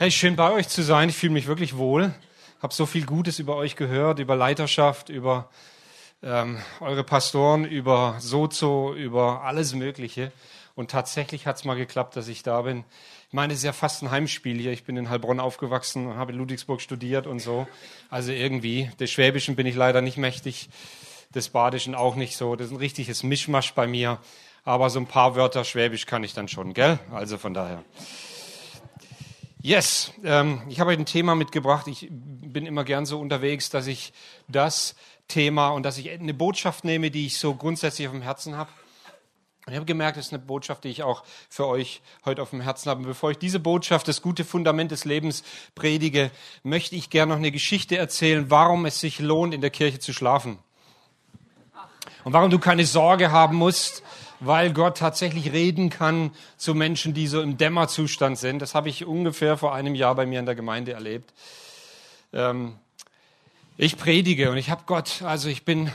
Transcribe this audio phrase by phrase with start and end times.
[0.00, 1.08] Hey, schön bei euch zu sein.
[1.08, 2.14] Ich fühle mich wirklich wohl.
[2.62, 5.50] Habe so viel Gutes über euch gehört, über Leiterschaft, über
[6.22, 10.30] ähm, eure Pastoren, über Sozo, über alles Mögliche.
[10.76, 12.84] Und tatsächlich hat es mal geklappt, dass ich da bin.
[13.26, 14.70] Ich meine, es ist ja fast ein Heimspiel hier.
[14.70, 17.66] Ich bin in Heilbronn aufgewachsen und habe in Ludwigsburg studiert und so.
[18.08, 20.68] Also irgendwie, des Schwäbischen bin ich leider nicht mächtig,
[21.34, 22.54] des Badischen auch nicht so.
[22.54, 24.20] Das ist ein richtiges Mischmasch bei mir.
[24.64, 27.00] Aber so ein paar Wörter Schwäbisch kann ich dann schon, gell?
[27.10, 27.82] Also von daher.
[29.60, 31.88] Yes, ähm, ich habe ein Thema mitgebracht.
[31.88, 34.12] Ich bin immer gern so unterwegs, dass ich
[34.46, 34.94] das
[35.26, 38.70] Thema und dass ich eine Botschaft nehme, die ich so grundsätzlich auf dem Herzen habe.
[39.66, 42.50] Und ich habe gemerkt, das ist eine Botschaft, die ich auch für euch heute auf
[42.50, 43.00] dem Herzen habe.
[43.00, 45.42] Und bevor ich diese Botschaft, das gute Fundament des Lebens
[45.74, 46.30] predige,
[46.62, 50.12] möchte ich gerne noch eine Geschichte erzählen, warum es sich lohnt, in der Kirche zu
[50.12, 50.60] schlafen.
[52.22, 54.04] Und warum du keine Sorge haben musst,
[54.40, 58.60] weil Gott tatsächlich reden kann zu Menschen, die so im Dämmerzustand sind.
[58.60, 61.32] Das habe ich ungefähr vor einem Jahr bei mir in der Gemeinde erlebt.
[62.32, 62.76] Ähm,
[63.80, 65.92] ich predige und ich habe Gott, also ich bin,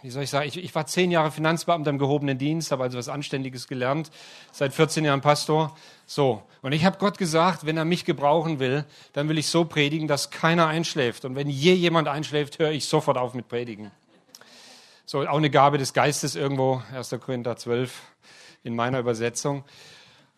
[0.00, 2.96] wie soll ich sagen, ich, ich war zehn Jahre Finanzbeamter im gehobenen Dienst, habe also
[2.96, 4.10] was Anständiges gelernt,
[4.52, 5.76] seit 14 Jahren Pastor.
[6.06, 9.66] So, und ich habe Gott gesagt, wenn er mich gebrauchen will, dann will ich so
[9.66, 11.26] predigen, dass keiner einschläft.
[11.26, 13.90] Und wenn je jemand einschläft, höre ich sofort auf mit Predigen.
[15.10, 17.16] So, auch eine Gabe des Geistes irgendwo, 1.
[17.20, 17.92] Korinther 12
[18.62, 19.64] in meiner Übersetzung.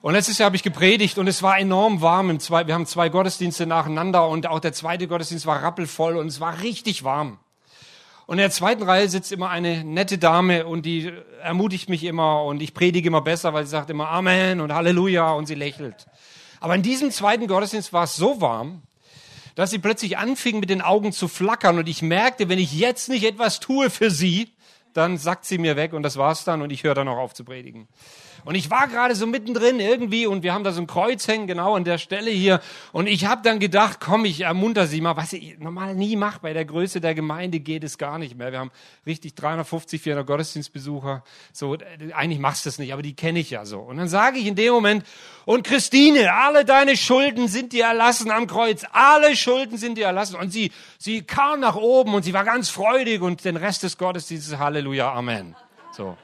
[0.01, 2.31] Und letztes Jahr habe ich gepredigt und es war enorm warm.
[2.31, 6.29] Im zwei, wir haben zwei Gottesdienste nacheinander und auch der zweite Gottesdienst war rappelvoll und
[6.29, 7.39] es war richtig warm.
[8.25, 12.42] Und in der zweiten Reihe sitzt immer eine nette Dame und die ermutigt mich immer
[12.42, 16.07] und ich predige immer besser, weil sie sagt immer Amen und Halleluja und sie lächelt.
[16.61, 18.81] Aber in diesem zweiten Gottesdienst war es so warm,
[19.55, 23.11] dass sie plötzlich anfing mit den Augen zu flackern und ich merkte, wenn ich jetzt
[23.11, 24.48] nicht etwas tue für sie,
[24.93, 27.35] dann sagt sie mir weg und das war's dann und ich höre dann auch auf
[27.35, 27.89] zu predigen.
[28.45, 31.47] Und ich war gerade so mittendrin irgendwie und wir haben da so ein Kreuz hängen,
[31.47, 32.61] genau an der Stelle hier.
[32.93, 36.41] Und ich habe dann gedacht, komm, ich ermunter sie mal, was ich normal nie mache.
[36.43, 38.51] Bei der Größe der Gemeinde geht es gar nicht mehr.
[38.51, 38.73] Wir haben
[39.07, 41.23] richtig 350, 400 Gottesdienstbesucher.
[41.52, 41.77] So,
[42.14, 43.79] eigentlich machst du das nicht, aber die kenne ich ja so.
[43.81, 45.05] Und dann sage ich in dem Moment,
[45.45, 48.85] und Christine, alle deine Schulden sind dir erlassen am Kreuz.
[48.92, 50.36] Alle Schulden sind dir erlassen.
[50.36, 53.98] Und sie, sie kam nach oben und sie war ganz freudig und den Rest des
[53.98, 55.55] Gottesdienstes, Halleluja, Amen.
[55.92, 56.17] So.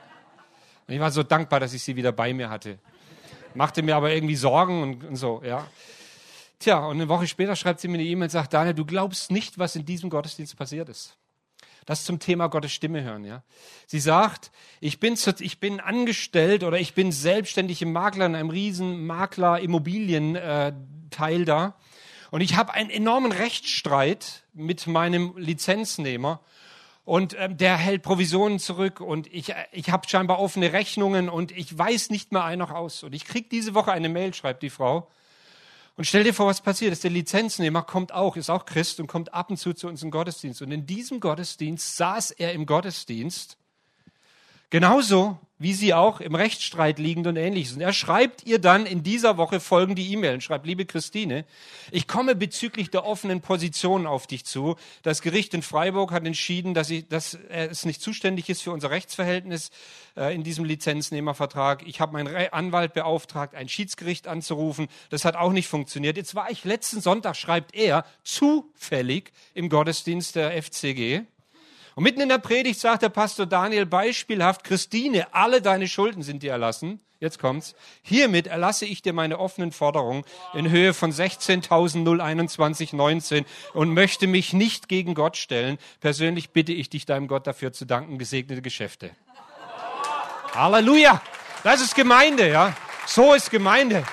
[0.89, 2.79] Und ich war so dankbar, dass ich sie wieder bei mir hatte.
[3.55, 5.67] Machte mir aber irgendwie Sorgen und, und so, ja.
[6.59, 9.31] Tja, und eine Woche später schreibt sie mir eine E-Mail und sagt, Daniel, du glaubst
[9.31, 11.17] nicht, was in diesem Gottesdienst passiert ist.
[11.85, 13.43] Das zum Thema Gottes Stimme hören, ja.
[13.87, 14.51] Sie sagt,
[14.81, 19.07] ich bin, zu, ich bin angestellt oder ich bin selbstständig im Makler in einem riesen
[19.07, 21.77] Makler Immobilienteil äh, da.
[22.31, 26.41] Und ich habe einen enormen Rechtsstreit mit meinem Lizenznehmer
[27.09, 31.77] und ähm, der hält Provisionen zurück und ich, ich habe scheinbar offene Rechnungen und ich
[31.77, 33.03] weiß nicht mehr ein noch aus.
[33.03, 35.09] Und ich krieg diese Woche eine Mail, schreibt die Frau.
[35.97, 37.05] Und stell dir vor, was passiert ist.
[37.05, 40.11] Der Lizenznehmer kommt auch, ist auch Christ und kommt ab und zu zu uns im
[40.11, 40.61] Gottesdienst.
[40.61, 43.57] Und in diesem Gottesdienst saß er im Gottesdienst.
[44.69, 47.75] Genauso wie sie auch im Rechtsstreit liegend und ähnliches.
[47.75, 51.45] Und er schreibt ihr dann in dieser Woche folgende E-Mail und schreibt, liebe Christine,
[51.91, 54.77] ich komme bezüglich der offenen Position auf dich zu.
[55.03, 58.91] Das Gericht in Freiburg hat entschieden, dass, ich, dass es nicht zuständig ist für unser
[58.91, 59.71] Rechtsverhältnis
[60.17, 61.87] äh, in diesem Lizenznehmervertrag.
[61.87, 64.87] Ich habe meinen Anwalt beauftragt, ein Schiedsgericht anzurufen.
[65.11, 66.17] Das hat auch nicht funktioniert.
[66.17, 71.23] Jetzt war ich letzten Sonntag, schreibt er, zufällig im Gottesdienst der FCG.
[71.99, 76.45] Und mitten in der Predigt sagt der Pastor Daniel beispielhaft, Christine, alle deine Schulden sind
[76.45, 77.01] dir erlassen.
[77.19, 77.75] Jetzt kommt's.
[78.03, 80.23] Hiermit erlasse ich dir meine offenen Forderungen
[80.55, 83.45] in Höhe von 16.021,19
[83.75, 85.77] und möchte mich nicht gegen Gott stellen.
[85.99, 88.17] Persönlich bitte ich dich, deinem Gott dafür zu danken.
[88.17, 89.11] Gesegnete Geschäfte.
[90.55, 91.21] Halleluja!
[91.65, 92.77] Das ist Gemeinde, ja.
[93.09, 94.05] So ist Gemeinde.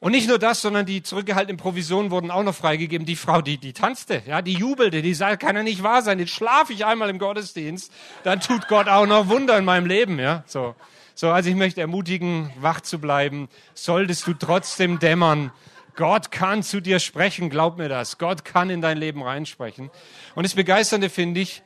[0.00, 3.06] Und nicht nur das, sondern die zurückgehaltenen Provisionen wurden auch noch freigegeben.
[3.06, 6.18] Die Frau, die, die tanzte, ja, die jubelte, die sagte, kann ja nicht wahr sein.
[6.18, 7.92] Jetzt schlafe ich einmal im Gottesdienst,
[8.24, 10.42] dann tut Gott auch noch Wunder in meinem Leben, ja.
[10.46, 10.74] So,
[11.14, 13.50] so, also ich möchte ermutigen, wach zu bleiben.
[13.74, 15.52] Solltest du trotzdem dämmern.
[15.96, 18.16] Gott kann zu dir sprechen, glaub mir das.
[18.16, 19.90] Gott kann in dein Leben reinsprechen.
[20.34, 21.62] Und das Begeisternde finde ich,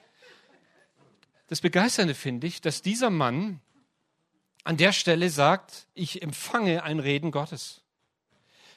[1.47, 3.61] das Begeisternde finde ich, dass dieser Mann
[4.65, 7.84] an der Stelle sagt, ich empfange ein Reden Gottes.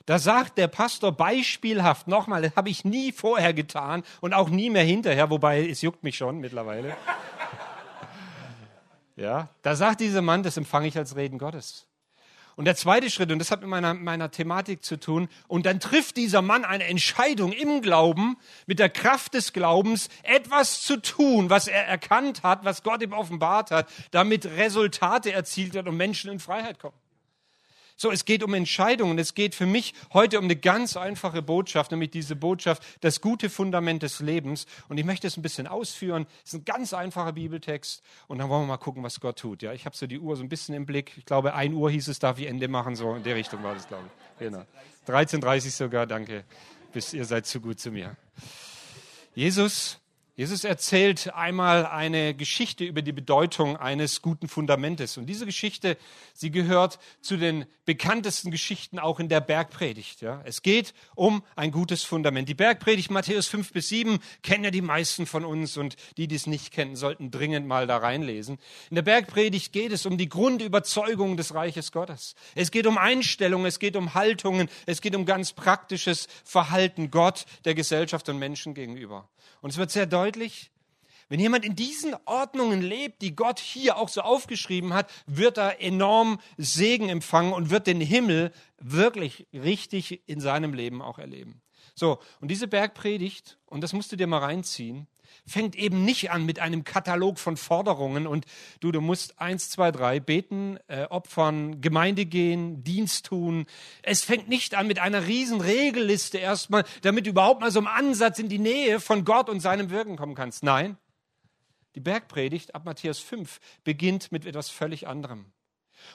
[0.07, 4.69] Da sagt der Pastor beispielhaft nochmal, das habe ich nie vorher getan und auch nie
[4.69, 6.95] mehr hinterher, wobei es juckt mich schon mittlerweile.
[9.19, 11.87] Ja, da sagt dieser Mann, das empfange ich als Reden Gottes.
[12.55, 15.79] Und der zweite Schritt, und das hat mit meiner, meiner Thematik zu tun, und dann
[15.79, 18.37] trifft dieser Mann eine Entscheidung im Glauben,
[18.67, 23.11] mit der Kraft des Glaubens, etwas zu tun, was er erkannt hat, was Gott ihm
[23.11, 26.93] offenbart hat, damit Resultate erzielt wird und Menschen in Freiheit kommen.
[27.99, 29.17] So, es geht um Entscheidungen.
[29.17, 33.49] Es geht für mich heute um eine ganz einfache Botschaft, nämlich diese Botschaft, das gute
[33.49, 34.67] Fundament des Lebens.
[34.87, 36.27] Und ich möchte es ein bisschen ausführen.
[36.45, 38.03] Es ist ein ganz einfacher Bibeltext.
[38.27, 39.63] Und dann wollen wir mal gucken, was Gott tut.
[39.63, 41.17] Ja, ich habe so die Uhr so ein bisschen im Blick.
[41.17, 42.95] Ich glaube, ein Uhr hieß es, darf ich Ende machen.
[42.95, 44.39] So in der Richtung war das, glaube ich.
[44.45, 44.63] Genau.
[45.07, 46.43] 13.30 sogar, danke.
[46.93, 48.15] Bis ihr seid zu gut zu mir.
[49.33, 49.99] Jesus
[50.37, 55.17] Jesus erzählt einmal eine Geschichte über die Bedeutung eines guten Fundamentes.
[55.17, 55.97] Und diese Geschichte,
[56.35, 60.21] sie gehört zu den bekanntesten Geschichten auch in der Bergpredigt.
[60.21, 60.43] Ja.
[60.45, 62.47] Es geht um ein gutes Fundament.
[62.47, 66.35] Die Bergpredigt Matthäus 5 bis 7 kennen ja die meisten von uns und die, die
[66.35, 68.59] es nicht kennen, sollten dringend mal da reinlesen.
[68.91, 72.35] In der Bergpredigt geht es um die Grundüberzeugung des Reiches Gottes.
[72.53, 77.45] Es geht um Einstellungen, es geht um Haltungen, es geht um ganz praktisches Verhalten Gott,
[77.65, 79.27] der Gesellschaft und Menschen gegenüber.
[79.61, 80.26] Und es wird sehr deutlich,
[81.29, 85.81] wenn jemand in diesen Ordnungen lebt, die Gott hier auch so aufgeschrieben hat, wird er
[85.81, 91.61] enorm Segen empfangen und wird den Himmel wirklich richtig in seinem Leben auch erleben.
[91.95, 95.07] So, und diese Bergpredigt, und das musst du dir mal reinziehen,
[95.45, 98.45] fängt eben nicht an mit einem Katalog von Forderungen und
[98.79, 103.65] du, du musst eins, zwei, drei beten, äh, opfern, Gemeinde gehen, Dienst tun.
[104.03, 107.87] Es fängt nicht an mit einer riesen Regelliste erstmal, damit du überhaupt mal so im
[107.87, 110.63] Ansatz in die Nähe von Gott und seinem Wirken kommen kannst.
[110.63, 110.97] Nein,
[111.95, 115.51] die Bergpredigt ab Matthäus 5 beginnt mit etwas völlig anderem.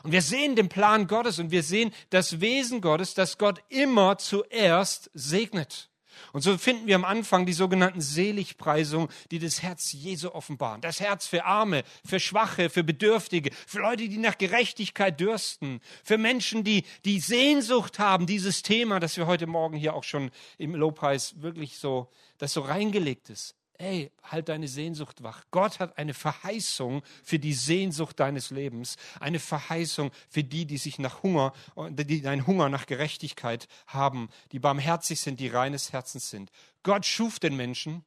[0.02, 4.18] Und wir sehen den Plan Gottes und wir sehen das Wesen Gottes, dass Gott immer
[4.18, 5.90] zuerst segnet.
[6.32, 10.80] Und so finden wir am Anfang die sogenannten Seligpreisungen, die das Herz Jesu offenbaren.
[10.80, 16.18] Das Herz für Arme, für Schwache, für Bedürftige, für Leute, die nach Gerechtigkeit dürsten, für
[16.18, 20.74] Menschen, die die Sehnsucht haben, dieses Thema, das wir heute Morgen hier auch schon im
[20.74, 25.44] Lobpreis wirklich so, das so reingelegt ist ey, halt deine Sehnsucht wach.
[25.50, 30.98] Gott hat eine Verheißung für die Sehnsucht deines Lebens, eine Verheißung für die, die sich
[30.98, 31.52] nach Hunger,
[31.90, 36.50] die einen Hunger nach Gerechtigkeit haben, die barmherzig sind, die reines Herzens sind.
[36.84, 38.04] Gott schuf den Menschen.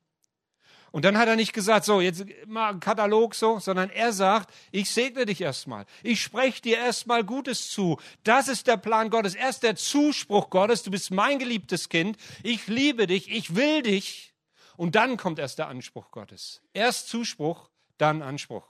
[0.92, 4.54] Und dann hat er nicht gesagt, so, jetzt mal einen Katalog so, sondern er sagt,
[4.72, 5.86] ich segne dich erstmal.
[6.04, 8.00] Ich spreche dir erstmal Gutes zu.
[8.24, 9.36] Das ist der Plan Gottes.
[9.36, 10.84] Erst der Zuspruch Gottes.
[10.84, 12.16] Du bist mein geliebtes Kind.
[12.44, 13.30] Ich liebe dich.
[13.30, 14.35] Ich will dich.
[14.78, 16.62] Und dann kommt erst der Anspruch Gottes.
[16.74, 18.68] Erst Zuspruch, dann Anspruch.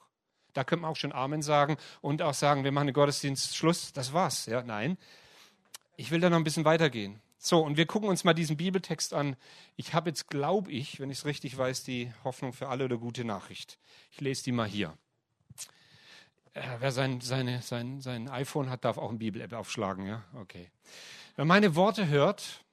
[0.54, 3.92] Da könnte man auch schon Amen sagen und auch sagen, wir machen den Gottesdienst Schluss,
[3.92, 4.46] das war's.
[4.46, 4.98] Ja, nein.
[5.98, 7.22] Ich will da noch ein bisschen weitergehen.
[7.38, 9.36] So, und wir gucken uns mal diesen Bibeltext an.
[9.75, 12.98] Ich habe jetzt, glaube ich, wenn ich es richtig weiß, die Hoffnung für alle oder
[12.98, 13.78] gute Nachricht.
[14.12, 14.98] Ich lese die mal hier.
[16.54, 20.07] Äh, wer sein, seine, sein, sein iPhone hat, darf auch eine Bibel-App aufschlagen.
[20.07, 20.24] Ja?
[20.36, 20.72] Okay.
[21.36, 22.63] Wer meine Worte hört,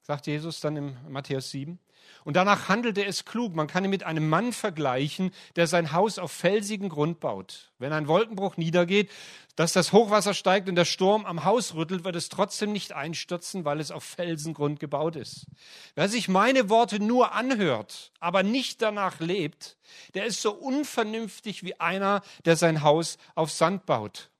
[0.00, 1.78] sagt Jesus dann im Matthäus 7,
[2.24, 3.54] und danach handelte es klug.
[3.54, 7.72] Man kann ihn mit einem Mann vergleichen, der sein Haus auf felsigen Grund baut.
[7.78, 9.10] Wenn ein Wolkenbruch niedergeht,
[9.56, 13.64] dass das Hochwasser steigt und der Sturm am Haus rüttelt, wird es trotzdem nicht einstürzen,
[13.64, 15.46] weil es auf Felsengrund gebaut ist.
[15.94, 19.76] Wer sich meine Worte nur anhört, aber nicht danach lebt,
[20.14, 24.30] der ist so unvernünftig wie einer, der sein Haus auf Sand baut.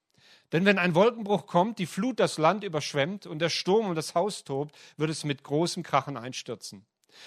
[0.53, 4.15] Denn wenn ein Wolkenbruch kommt, die Flut das Land überschwemmt und der Sturm um das
[4.15, 6.85] Haus tobt, wird es mit großem Krachen einstürzen.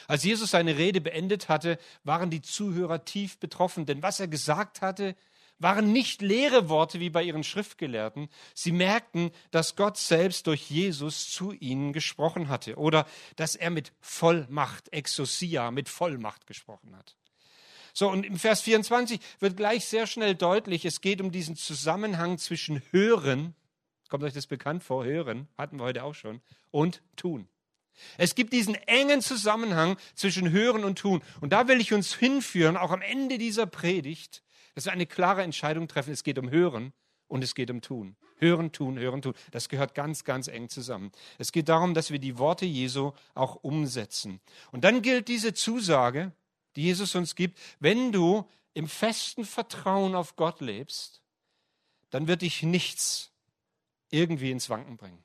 [0.08, 4.82] Als Jesus seine Rede beendet hatte, waren die Zuhörer tief betroffen, denn was er gesagt
[4.82, 5.16] hatte,
[5.60, 8.30] waren nicht leere Worte wie bei ihren Schriftgelehrten.
[8.54, 13.06] Sie merkten, dass Gott selbst durch Jesus zu ihnen gesprochen hatte oder
[13.36, 17.16] dass er mit Vollmacht, Exousia, mit Vollmacht gesprochen hat.
[17.94, 22.38] So, und im Vers 24 wird gleich sehr schnell deutlich, es geht um diesen Zusammenhang
[22.38, 23.56] zwischen Hören,
[24.10, 27.48] kommt euch das bekannt vor, Hören, hatten wir heute auch schon, und Tun.
[28.18, 31.22] Es gibt diesen engen Zusammenhang zwischen Hören und Tun.
[31.42, 35.44] Und da will ich uns hinführen, auch am Ende dieser Predigt, dass wir eine klare
[35.44, 36.12] Entscheidung treffen.
[36.12, 36.94] Es geht um Hören
[37.28, 38.16] und es geht um Tun.
[38.38, 39.34] Hören, tun, hören, tun.
[39.52, 41.12] Das gehört ganz, ganz eng zusammen.
[41.38, 44.42] Es geht darum, dass wir die Worte Jesu auch umsetzen.
[44.72, 46.34] Und dann gilt diese Zusage,
[46.76, 51.22] die Jesus uns gibt, wenn du im festen Vertrauen auf Gott lebst,
[52.10, 53.32] dann wird dich nichts
[54.10, 55.25] irgendwie ins Wanken bringen.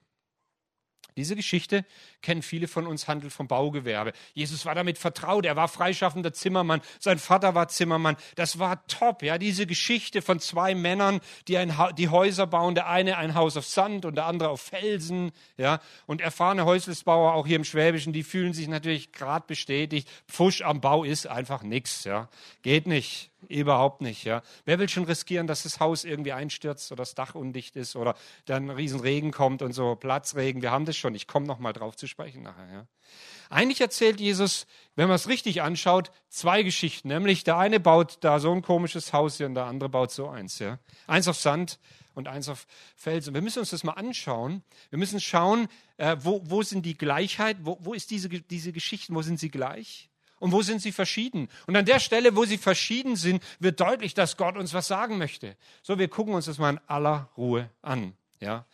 [1.17, 1.85] Diese Geschichte
[2.23, 4.13] kennen viele von uns, handelt vom Baugewerbe.
[4.35, 8.17] Jesus war damit vertraut, er war freischaffender Zimmermann, sein Vater war Zimmermann.
[8.35, 12.89] Das war top, ja, diese Geschichte von zwei Männern, die, ein die Häuser bauen, der
[12.89, 15.81] eine ein Haus auf Sand und der andere auf Felsen, ja.
[16.07, 20.81] Und erfahrene Häuslisbauer, auch hier im Schwäbischen, die fühlen sich natürlich gerade bestätigt, Pfusch am
[20.81, 22.29] Bau ist einfach nichts, ja.
[22.63, 23.30] Geht nicht.
[23.49, 24.43] Überhaupt nicht, ja.
[24.65, 28.15] Wer will schon riskieren, dass das Haus irgendwie einstürzt oder das Dach undicht ist oder
[28.45, 30.63] dann ein Riesenregen kommt und so Platzregen?
[30.63, 31.15] Wir haben das schon.
[31.15, 32.87] Ich komme noch mal drauf zu sprechen nachher, ja.
[33.49, 37.09] Eigentlich erzählt Jesus, wenn man es richtig anschaut, zwei Geschichten.
[37.09, 40.29] Nämlich der eine baut da so ein komisches Haus hier und der andere baut so
[40.29, 40.79] eins, ja.
[41.07, 41.81] Eins auf Sand
[42.15, 43.27] und eins auf Fels.
[43.27, 44.63] Und wir müssen uns das mal anschauen.
[44.91, 49.15] Wir müssen schauen, äh, wo, wo sind die Gleichheit, wo, wo ist diese, diese Geschichten,
[49.15, 50.10] wo sind sie gleich?
[50.41, 51.49] Und wo sind sie verschieden?
[51.67, 55.19] Und an der Stelle, wo sie verschieden sind, wird deutlich, dass Gott uns was sagen
[55.19, 55.57] möchte.
[55.83, 58.15] So, wir gucken uns das mal in aller Ruhe an.
[58.41, 58.65] Ja?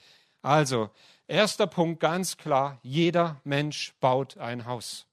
[0.42, 0.90] Also,
[1.26, 5.06] erster Punkt ganz klar, jeder Mensch baut ein Haus.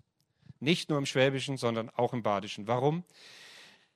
[0.60, 2.67] Nicht nur im Schwäbischen, sondern auch im Badischen.
[2.67, 3.03] Warum?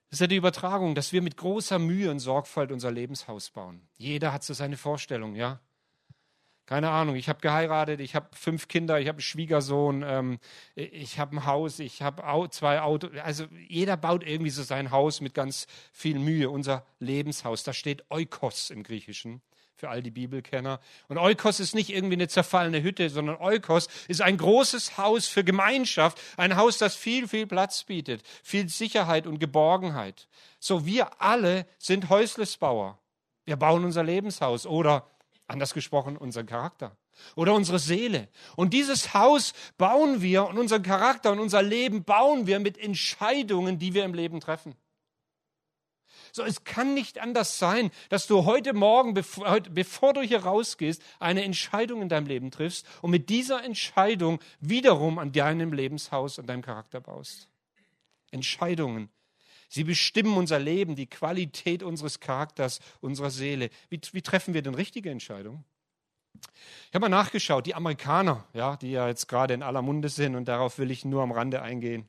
[0.09, 3.81] Das ist ja die Übertragung, dass wir mit großer Mühe und Sorgfalt unser Lebenshaus bauen.
[3.97, 5.59] Jeder hat so seine Vorstellung, ja.
[6.67, 10.37] Keine Ahnung, ich habe geheiratet, ich habe fünf Kinder, ich habe einen Schwiegersohn, ähm,
[10.75, 12.21] ich habe ein Haus, ich habe
[12.51, 13.09] zwei Autos.
[13.23, 16.49] Also jeder baut irgendwie so sein Haus mit ganz viel Mühe.
[16.49, 19.41] Unser Lebenshaus, da steht Oikos im Griechischen
[19.75, 20.81] für all die Bibelkenner.
[21.07, 25.45] Und Oikos ist nicht irgendwie eine zerfallene Hütte, sondern Oikos ist ein großes Haus für
[25.45, 30.27] Gemeinschaft, ein Haus, das viel, viel Platz bietet, viel Sicherheit und Geborgenheit.
[30.59, 32.99] So, wir alle sind Häuslesbauer.
[33.45, 35.07] Wir bauen unser Lebenshaus oder
[35.47, 36.97] Anders gesprochen, unseren Charakter
[37.35, 38.27] oder unsere Seele.
[38.57, 43.79] Und dieses Haus bauen wir und unseren Charakter und unser Leben bauen wir mit Entscheidungen,
[43.79, 44.75] die wir im Leben treffen.
[46.33, 51.01] So, es kann nicht anders sein, dass du heute Morgen, bevor, bevor du hier rausgehst,
[51.19, 56.47] eine Entscheidung in deinem Leben triffst und mit dieser Entscheidung wiederum an deinem Lebenshaus und
[56.47, 57.47] deinem Charakter baust.
[58.31, 59.09] Entscheidungen,
[59.67, 63.69] Sie bestimmen unser Leben, die Qualität unseres Charakters, unserer Seele.
[63.89, 65.65] Wie, wie treffen wir denn richtige Entscheidungen?
[66.89, 70.35] Ich habe mal nachgeschaut, die Amerikaner, ja, die ja jetzt gerade in aller Munde sind,
[70.35, 72.07] und darauf will ich nur am Rande eingehen.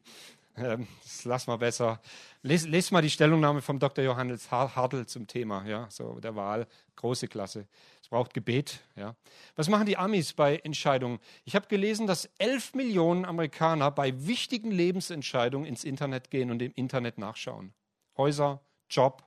[0.60, 2.00] Ähm, das lass mal besser.
[2.42, 4.04] Les, les mal die Stellungnahme vom Dr.
[4.04, 7.66] Johannes Hartl zum Thema, ja, so der Wahl, große Klasse.
[8.02, 9.14] Es braucht Gebet, ja.
[9.56, 11.18] Was machen die Amis bei Entscheidungen?
[11.44, 16.72] Ich habe gelesen, dass elf Millionen Amerikaner bei wichtigen Lebensentscheidungen ins Internet gehen und im
[16.74, 17.74] Internet nachschauen.
[18.16, 19.24] Häuser, Job,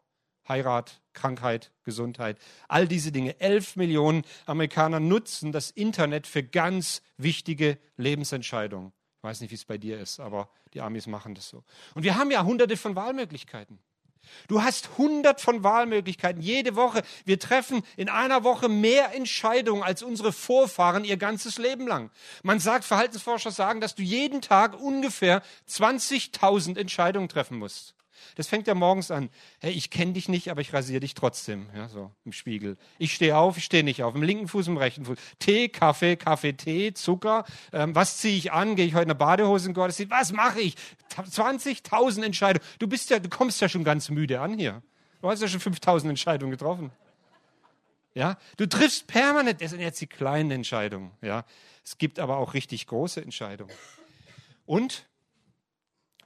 [0.48, 3.40] Heirat, Krankheit, Gesundheit, all diese Dinge.
[3.40, 8.94] Elf Millionen Amerikaner nutzen das Internet für ganz wichtige Lebensentscheidungen.
[9.22, 11.64] Ich weiß nicht, wie es bei dir ist, aber die Amis machen das so.
[11.94, 13.78] Und wir haben ja hunderte von Wahlmöglichkeiten.
[14.48, 17.04] Du hast hundert von Wahlmöglichkeiten jede Woche.
[17.24, 22.10] Wir treffen in einer Woche mehr Entscheidungen als unsere Vorfahren ihr ganzes Leben lang.
[22.42, 27.94] Man sagt, Verhaltensforscher sagen, dass du jeden Tag ungefähr 20.000 Entscheidungen treffen musst.
[28.36, 29.30] Das fängt ja morgens an.
[29.60, 31.70] Hey, ich kenne dich nicht, aber ich rasiere dich trotzdem.
[31.76, 32.78] Ja, so im Spiegel.
[32.98, 34.16] Ich stehe auf, ich stehe nicht auf.
[34.16, 35.18] Im linken Fuß, im rechten Fuß.
[35.40, 37.46] Tee, Kaffee, Kaffee, Tee, Zucker.
[37.74, 38.76] Ähm, was ziehe ich an?
[38.76, 40.12] Gehe ich heute in eine Badehose in Gottesdienst?
[40.12, 40.76] Was mache ich?
[41.16, 42.66] 20.000 Entscheidungen.
[42.80, 44.82] Du bist ja, du kommst ja schon ganz müde an hier.
[45.22, 46.92] Du hast ja schon 5.000 Entscheidungen getroffen.
[48.14, 51.12] Ja, du triffst permanent, das sind jetzt die kleinen Entscheidungen.
[51.22, 51.46] Ja,
[51.86, 53.72] es gibt aber auch richtig große Entscheidungen.
[54.66, 55.06] Und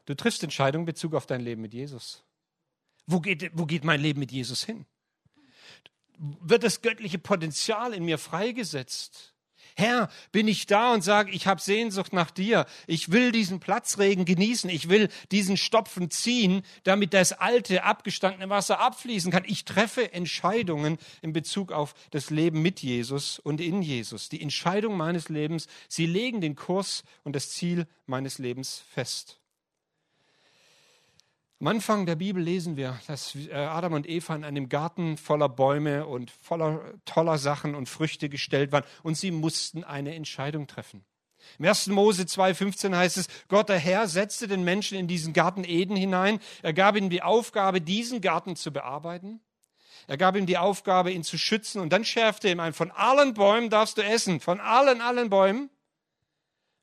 [0.05, 2.23] Du triffst Entscheidungen in Bezug auf dein Leben mit Jesus.
[3.07, 4.85] Wo geht, wo geht mein Leben mit Jesus hin?
[6.17, 9.35] Wird das göttliche Potenzial in mir freigesetzt?
[9.77, 12.65] Herr, bin ich da und sage, ich habe Sehnsucht nach dir.
[12.87, 14.69] Ich will diesen Platzregen genießen.
[14.69, 19.43] Ich will diesen Stopfen ziehen, damit das alte, abgestandene Wasser abfließen kann.
[19.45, 24.29] Ich treffe Entscheidungen in Bezug auf das Leben mit Jesus und in Jesus.
[24.29, 29.41] Die Entscheidung meines Lebens, sie legen den Kurs und das Ziel meines Lebens fest.
[31.61, 35.47] Am Anfang der Bibel lesen wir, dass äh, Adam und Eva in einem Garten voller
[35.47, 41.05] Bäume und voller toller Sachen und Früchte gestellt waren und sie mussten eine Entscheidung treffen.
[41.57, 41.87] Im 1.
[41.87, 46.39] Mose 2,15 heißt es, Gott der Herr setzte den Menschen in diesen Garten Eden hinein.
[46.61, 49.39] Er gab ihnen die Aufgabe, diesen Garten zu bearbeiten.
[50.07, 51.79] Er gab ihm die Aufgabe, ihn zu schützen.
[51.79, 54.39] Und dann schärfte er ihm ein, von allen Bäumen darfst du essen.
[54.39, 55.69] Von allen, allen Bäumen.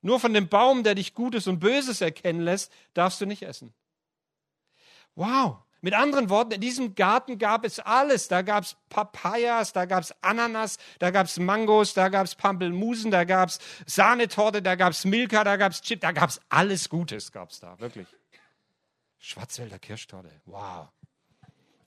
[0.00, 3.75] Nur von dem Baum, der dich Gutes und Böses erkennen lässt, darfst du nicht essen.
[5.14, 5.59] Wow.
[5.85, 8.28] Mit anderen Worten, in diesem Garten gab es alles.
[8.28, 12.37] Da gab es Papayas, da gab es Ananas, da gab es Mangos, da gab es
[12.37, 16.31] Pampelmusen, da gab es Sahnetorte, da gab es Milka, da gab es Chip, da gab
[16.31, 18.07] es alles Gutes, gab es da, wirklich.
[19.19, 20.88] Schwarzwälder Kirschtorte, wow.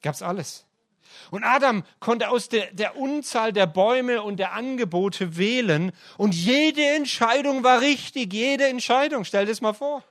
[0.01, 0.65] Gab es alles.
[1.32, 6.86] Und Adam konnte aus der, der Unzahl der Bäume und der Angebote wählen und jede
[6.86, 9.24] Entscheidung war richtig, jede Entscheidung.
[9.24, 10.03] Stell dir das mal vor.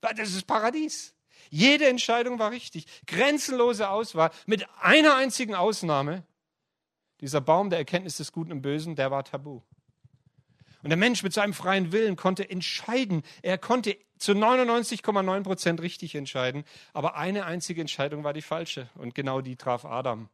[0.00, 1.14] Das ist Paradies.
[1.50, 2.86] Jede Entscheidung war richtig.
[3.06, 6.24] Grenzenlose Auswahl mit einer einzigen Ausnahme.
[7.20, 9.62] Dieser Baum der Erkenntnis des Guten und Bösen, der war tabu.
[10.82, 13.22] Und der Mensch mit seinem freien Willen konnte entscheiden.
[13.42, 16.64] Er konnte zu 99,9 Prozent richtig entscheiden.
[16.92, 18.88] Aber eine einzige Entscheidung war die falsche.
[18.94, 20.28] Und genau die traf Adam.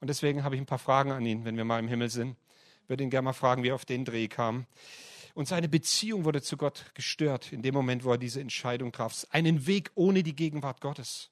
[0.00, 2.36] Und deswegen habe ich ein paar Fragen an ihn, wenn wir mal im Himmel sind.
[2.82, 4.66] Ich würde ihn gerne mal fragen, wie er auf den Dreh kam.
[5.36, 9.26] Und seine Beziehung wurde zu Gott gestört in dem Moment, wo er diese Entscheidung traf.
[9.28, 11.28] Einen Weg ohne die Gegenwart Gottes.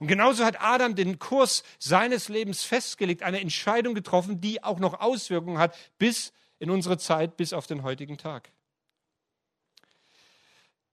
[0.00, 5.00] Und genauso hat Adam den Kurs seines Lebens festgelegt, eine Entscheidung getroffen, die auch noch
[5.00, 8.52] Auswirkungen hat bis in unsere Zeit, bis auf den heutigen Tag.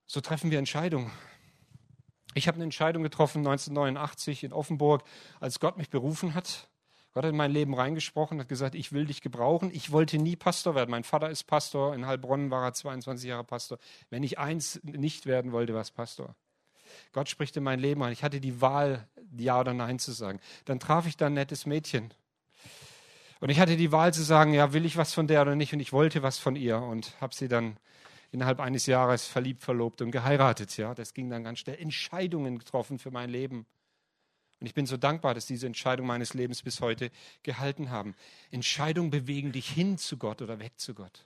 [0.05, 1.13] So treffen wir Entscheidungen.
[2.33, 5.05] Ich habe eine Entscheidung getroffen 1989 in Offenburg,
[5.39, 6.67] als Gott mich berufen hat.
[7.13, 9.70] Gott hat in mein Leben reingesprochen, hat gesagt, ich will dich gebrauchen.
[9.72, 10.89] Ich wollte nie Pastor werden.
[10.89, 13.77] Mein Vater ist Pastor, in Heilbronn war er 22 Jahre Pastor.
[14.10, 16.36] Wenn ich eins nicht werden wollte, war es Pastor.
[17.12, 18.13] Gott spricht in mein Leben rein.
[18.13, 20.39] Ich hatte die Wahl, Ja oder Nein zu sagen.
[20.65, 22.13] Dann traf ich da ein nettes Mädchen.
[23.39, 25.74] Und ich hatte die Wahl zu sagen, ja, will ich was von der oder nicht?
[25.74, 27.77] Und ich wollte was von ihr und habe sie dann
[28.32, 30.75] innerhalb eines Jahres verliebt, verlobt und geheiratet.
[30.77, 31.77] Ja, das ging dann ganz schnell.
[31.79, 33.65] Entscheidungen getroffen für mein Leben.
[34.63, 37.12] Und ich bin so dankbar, dass diese Entscheidungen meines Lebens bis heute
[37.43, 38.15] gehalten haben.
[38.50, 41.25] Entscheidungen bewegen dich hin zu Gott oder weg zu Gott.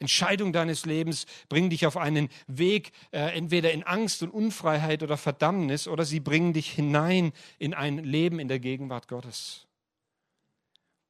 [0.00, 5.16] Entscheidungen deines Lebens bringen dich auf einen Weg, äh, entweder in Angst und Unfreiheit oder
[5.16, 7.30] Verdammnis, oder sie bringen dich hinein
[7.60, 9.68] in ein Leben in der Gegenwart Gottes.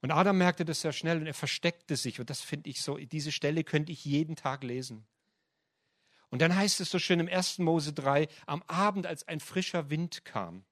[0.02, 2.20] Und Adam merkte das sehr schnell und er versteckte sich.
[2.20, 5.06] Und das finde ich so, diese Stelle könnte ich jeden Tag lesen.
[6.30, 7.58] Und dann heißt es so schön im 1.
[7.58, 10.64] Mose 3, am Abend, als ein frischer Wind kam,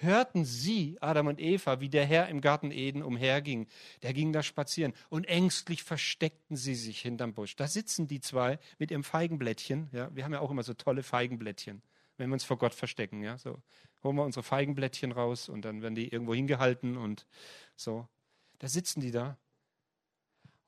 [0.00, 3.66] hörten sie, Adam und Eva, wie der Herr im Garten Eden umherging.
[4.02, 7.56] Der ging da spazieren und ängstlich versteckten sie sich hinterm Busch.
[7.56, 9.88] Da sitzen die zwei mit ihrem Feigenblättchen.
[9.92, 11.82] Ja, wir haben ja auch immer so tolle Feigenblättchen,
[12.16, 13.22] wenn wir uns vor Gott verstecken.
[13.22, 13.62] Ja, so
[14.02, 17.26] holen wir unsere Feigenblättchen raus und dann werden die irgendwo hingehalten und
[17.76, 18.06] so.
[18.58, 19.38] Da sitzen die da.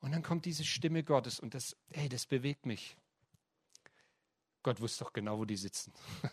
[0.00, 2.96] Und dann kommt diese Stimme Gottes und das, hey, das bewegt mich.
[4.66, 5.92] Gott wusste doch genau, wo die sitzen.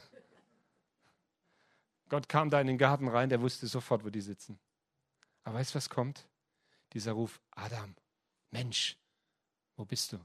[2.09, 4.59] Gott kam da in den Garten rein, der wusste sofort, wo die sitzen.
[5.43, 6.27] Aber weißt du, was kommt?
[6.93, 7.93] Dieser Ruf, Adam,
[8.49, 8.97] Mensch,
[9.75, 10.19] wo bist du?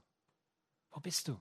[0.89, 1.39] Wo bist du?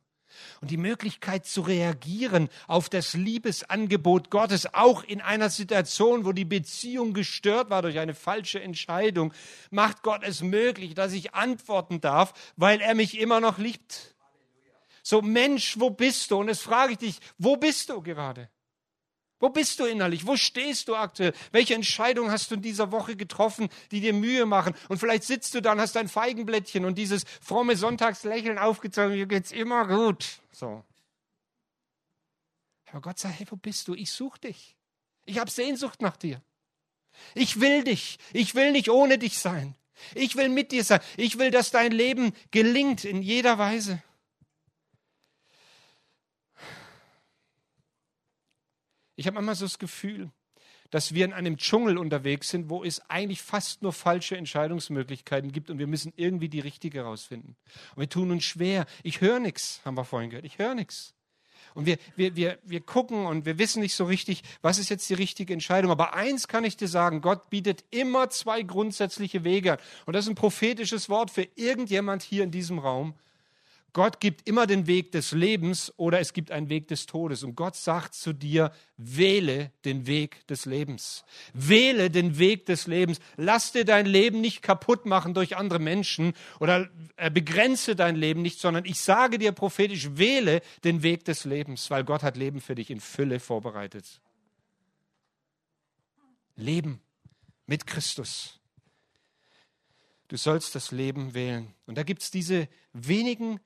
[0.61, 6.45] Und die Möglichkeit zu reagieren auf das Liebesangebot Gottes, auch in einer Situation, wo die
[6.45, 9.33] Beziehung gestört war durch eine falsche Entscheidung,
[9.71, 14.18] macht Gott es möglich, dass ich antworten darf, weil er mich immer noch liebt.
[15.09, 16.37] So Mensch, wo bist du?
[16.37, 18.51] Und jetzt frage ich dich, wo bist du gerade?
[19.41, 20.27] Wo bist du innerlich?
[20.27, 21.33] Wo stehst du aktuell?
[21.51, 24.75] Welche Entscheidung hast du in dieser Woche getroffen, die dir Mühe machen?
[24.91, 29.25] Und vielleicht sitzt du da und hast dein Feigenblättchen und dieses fromme Sonntagslächeln aufgezogen, mir
[29.25, 30.27] geht's immer gut.
[30.53, 30.85] So.
[32.91, 33.95] Aber Gott sagt, hey, wo bist du?
[33.95, 34.77] Ich suche dich.
[35.25, 36.43] Ich habe Sehnsucht nach dir.
[37.35, 38.19] Ich will dich.
[38.35, 39.75] Ich will nicht ohne dich sein.
[40.15, 41.01] Ich will mit dir sein.
[41.17, 44.03] Ich will, dass dein Leben gelingt in jeder Weise.
[49.19, 50.31] Ich habe immer so das Gefühl,
[50.91, 55.71] dass wir in einem Dschungel unterwegs sind, wo es eigentlich fast nur falsche Entscheidungsmöglichkeiten gibt
[55.71, 57.57] und wir müssen irgendwie die richtige rausfinden.
[57.97, 58.87] Und wir tun uns schwer.
[59.03, 60.47] Ich höre nichts, haben wir vorhin gehört.
[60.47, 61.15] Ich höre nichts.
[61.75, 65.11] Und wir, wir, wir, wir gucken und wir wissen nicht so richtig, was ist jetzt
[65.11, 65.91] die richtige Entscheidung.
[65.91, 69.79] Aber eins kann ich dir sagen, Gott bietet immer zwei grundsätzliche Wege.
[70.07, 73.15] Und das ist ein prophetisches Wort für irgendjemand hier in diesem Raum.
[73.99, 77.43] Gott gibt immer den Weg des Lebens oder es gibt einen Weg des Todes.
[77.43, 81.25] Und Gott sagt zu dir, wähle den Weg des Lebens.
[81.53, 83.19] Wähle den Weg des Lebens.
[83.37, 88.41] Lass dir dein Leben nicht kaputt machen durch andere Menschen oder äh, begrenze dein Leben
[88.41, 92.61] nicht, sondern ich sage dir prophetisch, wähle den Weg des Lebens, weil Gott hat Leben
[92.61, 94.21] für dich in Fülle vorbereitet.
[96.55, 97.01] Leben
[97.67, 98.61] mit Christus.
[100.29, 101.75] Du sollst das Leben wählen.
[101.87, 103.59] Und da gibt es diese wenigen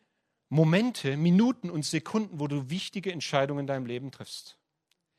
[0.53, 4.59] Momente, Minuten und Sekunden, wo du wichtige Entscheidungen in deinem Leben triffst.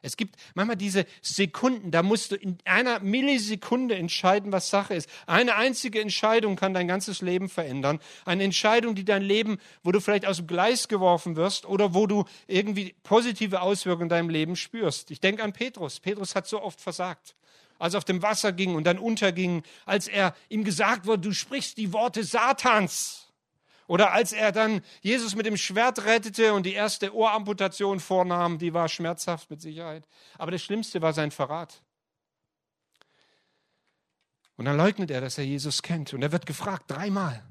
[0.03, 5.09] Es gibt manchmal diese Sekunden, da musst du in einer Millisekunde entscheiden, was Sache ist.
[5.25, 7.99] Eine einzige Entscheidung kann dein ganzes Leben verändern.
[8.25, 12.05] Eine Entscheidung, die dein Leben, wo du vielleicht aus dem Gleis geworfen wirst oder wo
[12.05, 15.09] du irgendwie positive Auswirkungen in deinem Leben spürst.
[15.09, 15.99] Ich denke an Petrus.
[15.99, 17.35] Petrus hat so oft versagt.
[17.79, 21.33] Als er auf dem Wasser ging und dann unterging, als er ihm gesagt wurde, du
[21.33, 23.22] sprichst die Worte Satans.
[23.87, 28.73] Oder als er dann Jesus mit dem Schwert rettete und die erste Ohramputation vornahm, die
[28.73, 30.07] war schmerzhaft mit Sicherheit.
[30.37, 31.81] Aber das Schlimmste war sein Verrat.
[34.55, 36.13] Und dann leugnet er, dass er Jesus kennt.
[36.13, 37.43] Und er wird gefragt, dreimal.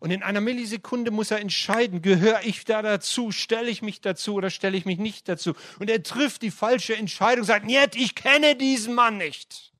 [0.00, 4.34] Und in einer Millisekunde muss er entscheiden, gehöre ich da dazu, stelle ich mich dazu
[4.34, 5.54] oder stelle ich mich nicht dazu.
[5.78, 9.72] Und er trifft die falsche Entscheidung, sagt, nicht, ich kenne diesen Mann nicht.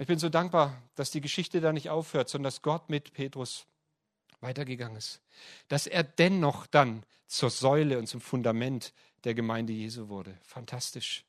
[0.00, 3.66] Ich bin so dankbar, dass die Geschichte da nicht aufhört, sondern dass Gott mit Petrus
[4.40, 5.20] weitergegangen ist.
[5.68, 10.38] Dass er dennoch dann zur Säule und zum Fundament der Gemeinde Jesu wurde.
[10.42, 11.26] Fantastisch.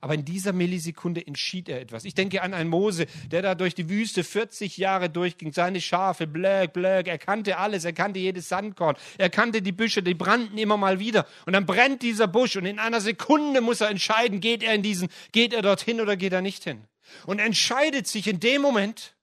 [0.00, 2.06] Aber in dieser Millisekunde entschied er etwas.
[2.06, 6.26] Ich denke an einen Mose, der da durch die Wüste 40 Jahre durchging, seine Schafe,
[6.26, 10.56] blöck, blöck, er kannte alles, er kannte jedes Sandkorn, er kannte die Büsche, die brannten
[10.56, 11.26] immer mal wieder.
[11.44, 14.82] Und dann brennt dieser Busch und in einer Sekunde muss er entscheiden, geht er in
[14.82, 16.86] diesen, geht er dorthin oder geht er nicht hin.
[17.26, 19.14] Und entscheidet sich in dem Moment,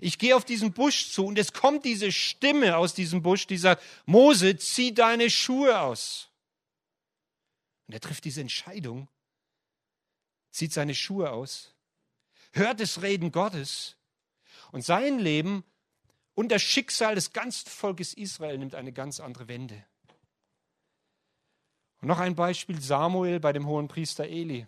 [0.00, 3.58] ich gehe auf diesen Busch zu und es kommt diese Stimme aus diesem Busch, die
[3.58, 6.28] sagt, Mose, zieh deine Schuhe aus.
[7.86, 9.08] Und er trifft diese Entscheidung
[10.50, 11.74] zieht seine Schuhe aus,
[12.52, 13.96] hört das Reden Gottes
[14.72, 15.64] und sein Leben
[16.34, 19.84] und das Schicksal des ganzen Volkes Israel nimmt eine ganz andere Wende.
[22.00, 24.66] Und noch ein Beispiel, Samuel bei dem hohen Priester Eli.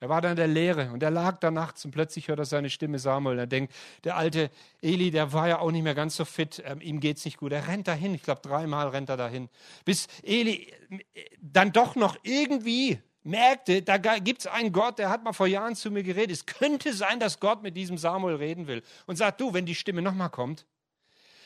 [0.00, 2.44] Er war da in der Lehre und er lag da nachts und plötzlich hört er
[2.44, 3.38] seine Stimme Samuel.
[3.38, 6.80] Er denkt, der alte Eli, der war ja auch nicht mehr ganz so fit, ähm,
[6.80, 7.52] ihm geht's nicht gut.
[7.52, 9.48] Er rennt dahin, ich glaube dreimal rennt er dahin,
[9.84, 15.22] bis Eli äh, dann doch noch irgendwie merkte, da gibt es einen Gott, der hat
[15.22, 16.30] mal vor Jahren zu mir geredet.
[16.30, 18.82] Es könnte sein, dass Gott mit diesem Samuel reden will.
[19.06, 20.66] Und sagt, du, wenn die Stimme nochmal kommt,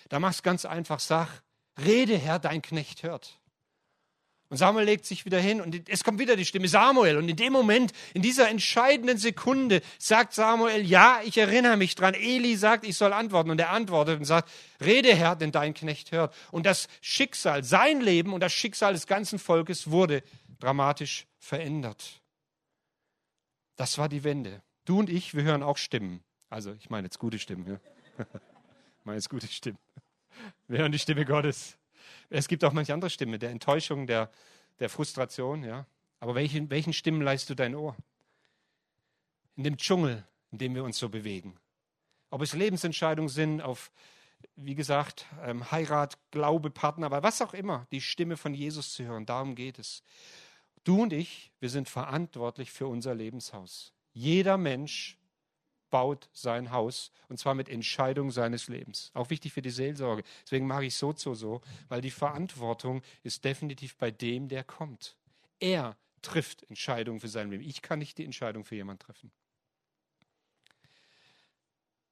[0.08, 1.42] dann mach's ganz einfach, sag,
[1.84, 3.40] rede Herr, dein Knecht hört.
[4.52, 7.16] Und Samuel legt sich wieder hin und es kommt wieder die Stimme Samuel.
[7.16, 12.12] Und in dem Moment, in dieser entscheidenden Sekunde, sagt Samuel, ja, ich erinnere mich dran.
[12.12, 13.48] Eli sagt, ich soll antworten.
[13.48, 14.50] Und er antwortet und sagt,
[14.84, 16.34] rede Herr, denn dein Knecht hört.
[16.50, 20.22] Und das Schicksal, sein Leben und das Schicksal des ganzen Volkes wurde
[20.60, 22.20] dramatisch verändert.
[23.76, 24.60] Das war die Wende.
[24.84, 26.22] Du und ich, wir hören auch Stimmen.
[26.50, 27.66] Also ich meine jetzt gute Stimmen.
[27.66, 27.80] Ja.
[28.18, 29.78] ich meine jetzt gute Stimmen.
[30.68, 31.78] Wir hören die Stimme Gottes.
[32.30, 34.30] Es gibt auch manche andere Stimmen, der Enttäuschung, der,
[34.80, 35.64] der Frustration.
[35.64, 35.86] Ja.
[36.20, 37.96] Aber welchen, welchen Stimmen leist du dein Ohr?
[39.56, 41.56] In dem Dschungel, in dem wir uns so bewegen.
[42.30, 43.92] Ob es Lebensentscheidungen sind auf,
[44.56, 49.04] wie gesagt, ähm, Heirat, Glaube, Partner, aber was auch immer, die Stimme von Jesus zu
[49.04, 50.02] hören, darum geht es.
[50.84, 53.92] Du und ich, wir sind verantwortlich für unser Lebenshaus.
[54.12, 55.18] Jeder Mensch
[55.92, 59.12] baut sein Haus und zwar mit Entscheidung seines Lebens.
[59.14, 60.24] Auch wichtig für die Seelsorge.
[60.44, 65.16] Deswegen mache ich so so so, weil die Verantwortung ist definitiv bei dem, der kommt.
[65.60, 67.62] Er trifft Entscheidungen für sein Leben.
[67.62, 69.30] Ich kann nicht die Entscheidung für jemanden treffen.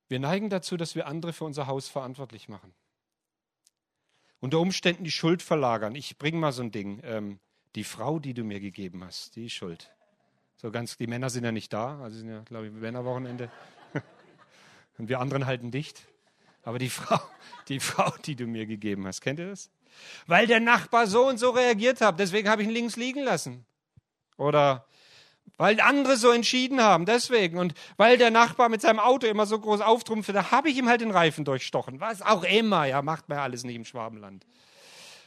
[0.08, 2.74] Wir neigen dazu, dass wir andere für unser Haus verantwortlich machen.
[4.40, 5.94] Unter Umständen die Schuld verlagern.
[5.94, 7.00] Ich bringe mal so ein Ding.
[7.02, 7.40] Ähm,
[7.76, 9.90] die Frau, die du mir gegeben hast, die ist schuld.
[10.60, 13.50] So ganz, die Männer sind ja nicht da, also sind ja, glaube ich, Männerwochenende.
[14.98, 16.02] Und wir anderen halten dicht.
[16.64, 17.18] Aber die Frau,
[17.68, 19.70] die Frau, die du mir gegeben hast, kennt ihr das?
[20.26, 23.64] Weil der Nachbar so und so reagiert hat, deswegen habe ich ihn links liegen lassen.
[24.36, 24.84] Oder
[25.56, 27.58] weil andere so entschieden haben, deswegen.
[27.58, 30.90] Und weil der Nachbar mit seinem Auto immer so groß auftrumpfte, da habe ich ihm
[30.90, 32.00] halt den Reifen durchstochen.
[32.00, 34.46] Was auch immer, ja, macht man ja alles nicht im Schwabenland.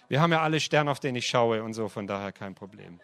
[0.09, 2.99] Wir haben ja alle Sterne, auf denen ich schaue und so, von daher kein Problem.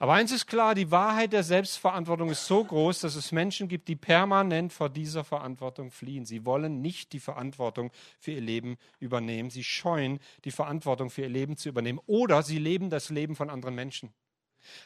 [0.00, 3.88] Aber eins ist klar, die Wahrheit der Selbstverantwortung ist so groß, dass es Menschen gibt,
[3.88, 6.24] die permanent vor dieser Verantwortung fliehen.
[6.24, 9.50] Sie wollen nicht die Verantwortung für ihr Leben übernehmen.
[9.50, 11.98] Sie scheuen, die Verantwortung für ihr Leben zu übernehmen.
[12.06, 14.12] Oder sie leben das Leben von anderen Menschen.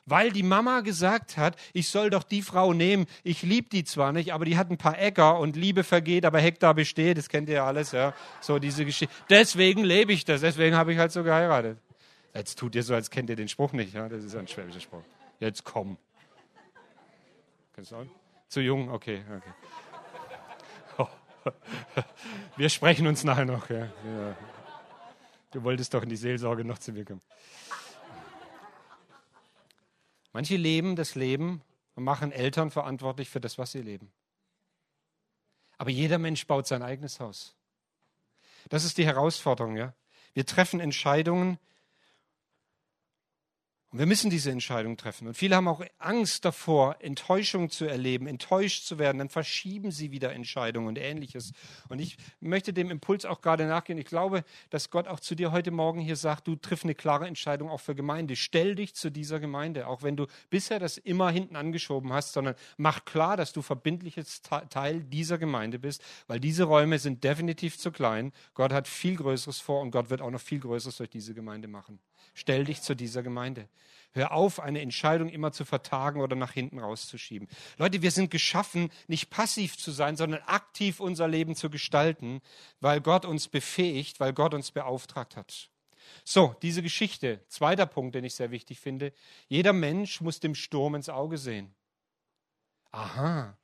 [0.06, 3.06] Weil die Mama gesagt hat, ich soll doch die Frau nehmen.
[3.22, 6.40] Ich liebe die zwar nicht, aber die hat ein paar Äcker und Liebe vergeht, aber
[6.40, 7.18] Hektar besteht.
[7.18, 8.14] Das kennt ihr ja alles, ja.
[8.40, 9.14] So diese Geschichte.
[9.28, 10.40] Deswegen lebe ich das.
[10.40, 11.78] Deswegen habe ich halt so geheiratet.
[12.34, 13.94] Jetzt tut ihr so, als kennt ihr den Spruch nicht.
[13.94, 14.08] Ja?
[14.08, 15.02] Das ist ein schwäbischer Spruch.
[15.38, 15.98] Jetzt komm.
[17.74, 18.06] Kennst du auch?
[18.48, 18.90] Zu jung?
[18.90, 19.52] Okay, okay.
[22.56, 23.68] Wir sprechen uns nachher noch.
[23.68, 23.86] Ja.
[23.86, 24.36] Ja.
[25.50, 27.20] Du wolltest doch in die Seelsorge noch zu mir kommen.
[30.32, 31.62] Manche leben das Leben
[31.94, 34.10] und machen Eltern verantwortlich für das, was sie leben.
[35.76, 37.54] Aber jeder Mensch baut sein eigenes Haus.
[38.70, 39.92] Das ist die Herausforderung, ja.
[40.32, 41.58] Wir treffen Entscheidungen,
[43.92, 45.28] und wir müssen diese Entscheidung treffen.
[45.28, 49.18] Und viele haben auch Angst davor, Enttäuschung zu erleben, enttäuscht zu werden.
[49.18, 51.52] Dann verschieben sie wieder Entscheidungen und ähnliches.
[51.90, 53.98] Und ich möchte dem Impuls auch gerade nachgehen.
[53.98, 57.26] Ich glaube, dass Gott auch zu dir heute Morgen hier sagt, du triff eine klare
[57.26, 58.34] Entscheidung auch für Gemeinde.
[58.34, 62.54] Stell dich zu dieser Gemeinde, auch wenn du bisher das immer hinten angeschoben hast, sondern
[62.78, 67.92] mach klar, dass du verbindliches Teil dieser Gemeinde bist, weil diese Räume sind definitiv zu
[67.92, 68.32] klein.
[68.54, 71.68] Gott hat viel Größeres vor und Gott wird auch noch viel Größeres durch diese Gemeinde
[71.68, 71.98] machen.
[72.34, 73.68] Stell dich zu dieser Gemeinde.
[74.14, 77.48] Hör auf, eine Entscheidung immer zu vertagen oder nach hinten rauszuschieben.
[77.78, 82.42] Leute, wir sind geschaffen, nicht passiv zu sein, sondern aktiv unser Leben zu gestalten,
[82.80, 85.70] weil Gott uns befähigt, weil Gott uns beauftragt hat.
[86.24, 89.14] So, diese Geschichte, zweiter Punkt, den ich sehr wichtig finde.
[89.48, 91.74] Jeder Mensch muss dem Sturm ins Auge sehen.
[92.90, 93.56] Aha.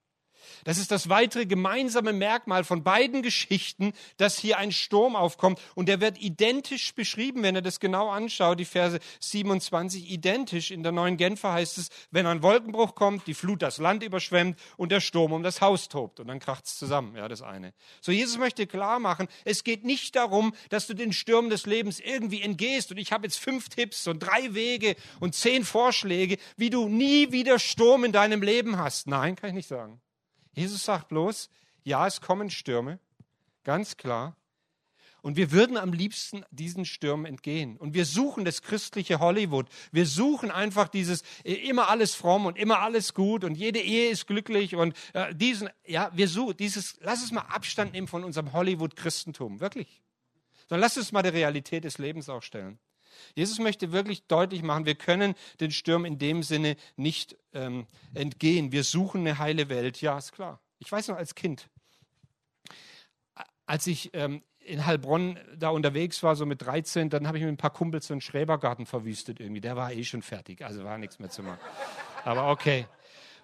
[0.65, 5.61] Das ist das weitere gemeinsame Merkmal von beiden Geschichten, dass hier ein Sturm aufkommt.
[5.75, 10.71] Und der wird identisch beschrieben, wenn er das genau anschaut, die Verse 27, identisch.
[10.71, 14.59] In der neuen Genfer heißt es, wenn ein Wolkenbruch kommt, die Flut das Land überschwemmt
[14.77, 16.21] und der Sturm um das Haus tobt.
[16.21, 17.73] Und dann kracht es zusammen, ja, das eine.
[18.01, 22.01] So, Jesus möchte klar machen, es geht nicht darum, dass du den Stürmen des Lebens
[22.01, 22.91] irgendwie entgehst.
[22.91, 27.33] Und ich habe jetzt fünf Tipps und drei Wege und zehn Vorschläge, wie du nie
[27.33, 29.07] wieder Sturm in deinem Leben hast.
[29.07, 30.01] Nein, kann ich nicht sagen.
[30.59, 31.51] Jesus sagt bloß,
[31.85, 32.99] ja, es kommen Stürme,
[33.65, 34.37] ganz klar.
[35.21, 37.77] Und wir würden am liebsten diesen Stürmen entgehen.
[37.77, 39.67] Und wir suchen das christliche Hollywood.
[39.91, 44.11] Wir suchen einfach dieses äh, immer alles fromm und immer alles gut und jede Ehe
[44.11, 48.25] ist glücklich und äh, diesen, ja, wir suchen dieses, lass es mal Abstand nehmen von
[48.25, 50.03] unserem Hollywood-Christentum, wirklich.
[50.69, 52.79] Sondern lass uns mal die Realität des Lebens auch stellen.
[53.35, 58.73] Jesus möchte wirklich deutlich machen, wir können den Stürmen in dem Sinne nicht ähm, entgehen.
[58.73, 60.01] Wir suchen eine heile Welt.
[60.01, 60.61] Ja, ist klar.
[60.79, 61.69] Ich weiß noch als Kind,
[63.67, 67.53] als ich ähm, in Heilbronn da unterwegs war, so mit 13, dann habe ich mit
[67.53, 69.61] ein paar Kumpels so einen Schrebergarten verwüstet irgendwie.
[69.61, 71.59] Der war eh schon fertig, also war nichts mehr zu machen.
[72.25, 72.87] Aber okay.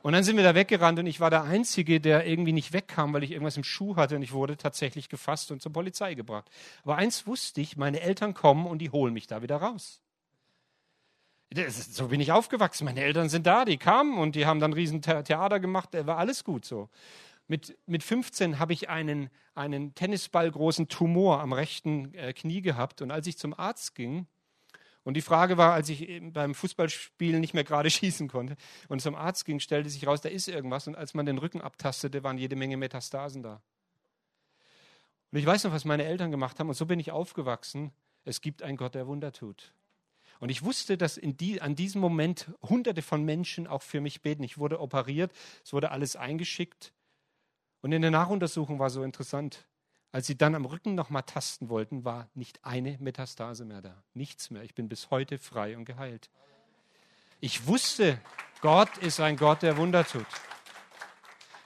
[0.05, 3.15] Und dann sind wir da weggerannt und ich war der Einzige, der irgendwie nicht wegkam,
[3.15, 6.51] weil ich irgendwas im Schuh hatte und ich wurde tatsächlich gefasst und zur Polizei gebracht.
[6.83, 10.03] Aber eins wusste ich, meine Eltern kommen und die holen mich da wieder raus.
[11.49, 12.85] Ist, so bin ich aufgewachsen.
[12.85, 16.19] Meine Eltern sind da, die kamen und die haben dann riesen Theater gemacht, da war
[16.19, 16.91] alles gut so.
[17.49, 23.11] Mit, mit 15 habe ich einen, einen Tennisballgroßen Tumor am rechten äh, Knie gehabt und
[23.11, 24.27] als ich zum Arzt ging,
[25.05, 28.57] und die Frage war, als ich beim Fußballspielen nicht mehr gerade schießen konnte
[28.89, 30.89] und zum Arzt ging, stellte sich raus, da ist irgendwas.
[30.89, 33.63] Und als man den Rücken abtastete, waren jede Menge Metastasen da.
[35.31, 36.69] Und ich weiß noch, was meine Eltern gemacht haben.
[36.69, 37.93] Und so bin ich aufgewachsen.
[38.25, 39.75] Es gibt einen Gott, der Wunder tut.
[40.41, 44.43] Und ich wusste, dass die, an diesem Moment hunderte von Menschen auch für mich beten.
[44.43, 46.93] Ich wurde operiert, es wurde alles eingeschickt.
[47.83, 49.67] Und in der Nachuntersuchung war so interessant.
[50.15, 54.01] Als sie dann am Rücken nochmal tasten wollten, war nicht eine Metastase mehr da.
[54.15, 54.63] Nichts mehr.
[54.63, 56.31] Ich bin bis heute frei und geheilt.
[57.41, 58.21] Ich wusste,
[58.61, 60.25] Gott ist ein Gott, der Wunder tut.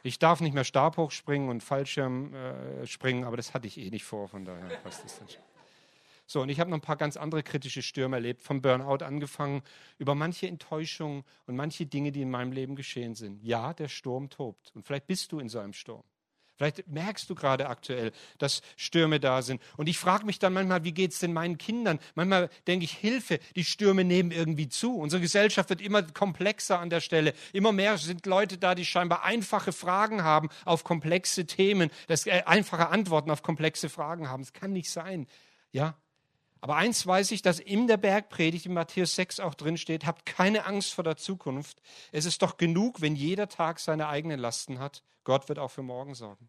[0.02, 3.90] Ich darf nicht mehr Stab hochspringen und Fallschirm äh, springen, aber das hatte ich eh
[3.90, 5.42] nicht vor, von daher passt das dann schon.
[6.24, 9.60] So, und ich habe noch ein paar ganz andere kritische Stürme erlebt, vom Burnout angefangen,
[9.98, 13.42] über manche Enttäuschungen und manche Dinge, die in meinem Leben geschehen sind.
[13.42, 14.72] Ja, der Sturm tobt.
[14.74, 16.04] Und vielleicht bist du in so einem Sturm.
[16.58, 19.62] Vielleicht merkst du gerade aktuell, dass Stürme da sind.
[19.76, 22.00] Und ich frage mich dann manchmal, wie geht es denn meinen Kindern?
[22.16, 24.96] Manchmal denke ich, Hilfe, die Stürme nehmen irgendwie zu.
[24.98, 27.32] Unsere Gesellschaft wird immer komplexer an der Stelle.
[27.52, 32.42] Immer mehr sind Leute da, die scheinbar einfache Fragen haben auf komplexe Themen, das, äh,
[32.44, 34.42] einfache Antworten auf komplexe Fragen haben.
[34.42, 35.28] Das kann nicht sein.
[35.70, 35.96] Ja,
[36.60, 40.26] aber eins weiß ich, dass in der Bergpredigt in Matthäus 6 auch drin steht, habt
[40.26, 41.80] keine Angst vor der Zukunft.
[42.10, 45.04] Es ist doch genug, wenn jeder Tag seine eigenen Lasten hat.
[45.28, 46.48] Gott wird auch für morgen sorgen.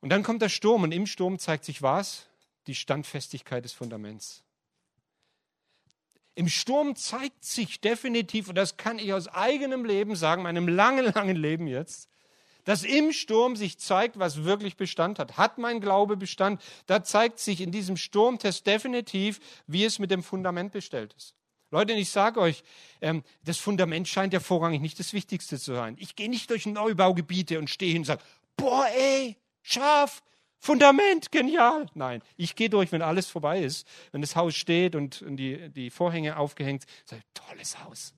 [0.00, 2.26] Und dann kommt der Sturm und im Sturm zeigt sich was?
[2.68, 4.44] Die Standfestigkeit des Fundaments.
[6.36, 11.12] Im Sturm zeigt sich definitiv, und das kann ich aus eigenem Leben sagen, meinem langen,
[11.12, 12.08] langen Leben jetzt,
[12.62, 15.36] dass im Sturm sich zeigt, was wirklich Bestand hat.
[15.36, 16.62] Hat mein Glaube Bestand?
[16.86, 21.34] Da zeigt sich in diesem Sturmtest definitiv, wie es mit dem Fundament bestellt ist.
[21.70, 22.62] Leute, ich sage euch,
[23.00, 25.96] ähm, das Fundament scheint ja vorrangig nicht das Wichtigste zu sein.
[25.98, 28.22] Ich gehe nicht durch Neubaugebiete und stehe hin und sage,
[28.56, 30.22] boah, ey, scharf,
[30.60, 31.86] Fundament, genial.
[31.94, 35.90] Nein, ich gehe durch, wenn alles vorbei ist, wenn das Haus steht und, die, die
[35.90, 38.12] Vorhänge aufgehängt, sage, tolles Haus.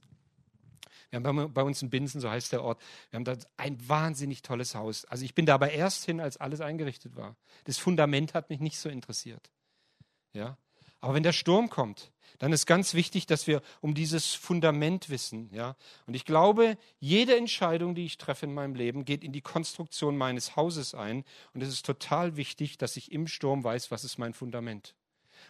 [1.11, 4.43] Wir haben bei uns in Binsen, so heißt der Ort, wir haben da ein wahnsinnig
[4.43, 5.05] tolles Haus.
[5.07, 7.37] Also ich bin da aber erst hin, als alles eingerichtet war.
[7.65, 9.51] Das Fundament hat mich nicht so interessiert.
[10.33, 10.57] Ja?
[11.01, 15.51] Aber wenn der Sturm kommt, dann ist ganz wichtig, dass wir um dieses Fundament wissen.
[15.53, 15.77] Ja?
[16.07, 20.17] Und ich glaube, jede Entscheidung, die ich treffe in meinem Leben, geht in die Konstruktion
[20.17, 21.25] meines Hauses ein.
[21.53, 24.95] Und es ist total wichtig, dass ich im Sturm weiß, was ist mein Fundament.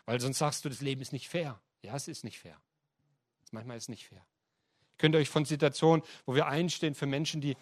[0.05, 1.61] Weil sonst sagst du, das Leben ist nicht fair.
[1.83, 2.61] Ja, es ist nicht fair.
[3.53, 4.27] Manchmal ist es nicht fair.
[4.99, 7.57] Könnt ihr euch von Situationen, wo wir einstehen für Menschen, die,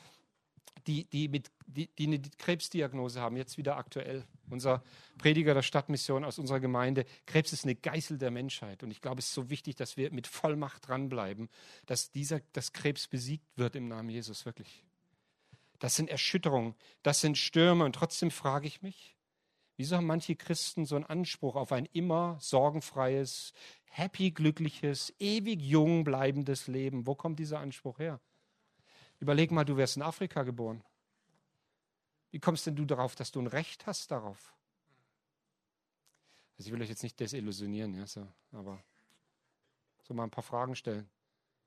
[0.87, 4.25] die, die, mit, die, die eine Krebsdiagnose haben, jetzt wieder aktuell.
[4.51, 4.83] Unser
[5.19, 8.83] Prediger der Stadtmission aus unserer Gemeinde, Krebs ist eine Geißel der Menschheit.
[8.83, 11.49] Und ich glaube, es ist so wichtig, dass wir mit Vollmacht dranbleiben,
[11.87, 14.85] dass dieser, das Krebs besiegt wird im Namen Jesus, wirklich.
[15.79, 17.85] Das sind Erschütterungen, das sind Stürme.
[17.85, 19.17] Und trotzdem frage ich mich,
[19.77, 23.53] wieso haben manche Christen so einen Anspruch auf ein immer sorgenfreies,
[23.85, 27.07] happy, glückliches, ewig jung bleibendes Leben.
[27.07, 28.21] Wo kommt dieser Anspruch her?
[29.21, 30.83] Überleg mal, du wärst in Afrika geboren.
[32.31, 34.55] Wie kommst denn du darauf, dass du ein Recht hast darauf?
[36.57, 38.83] Also ich will euch jetzt nicht desillusionieren, ja, so, aber
[40.03, 41.09] so mal ein paar Fragen stellen.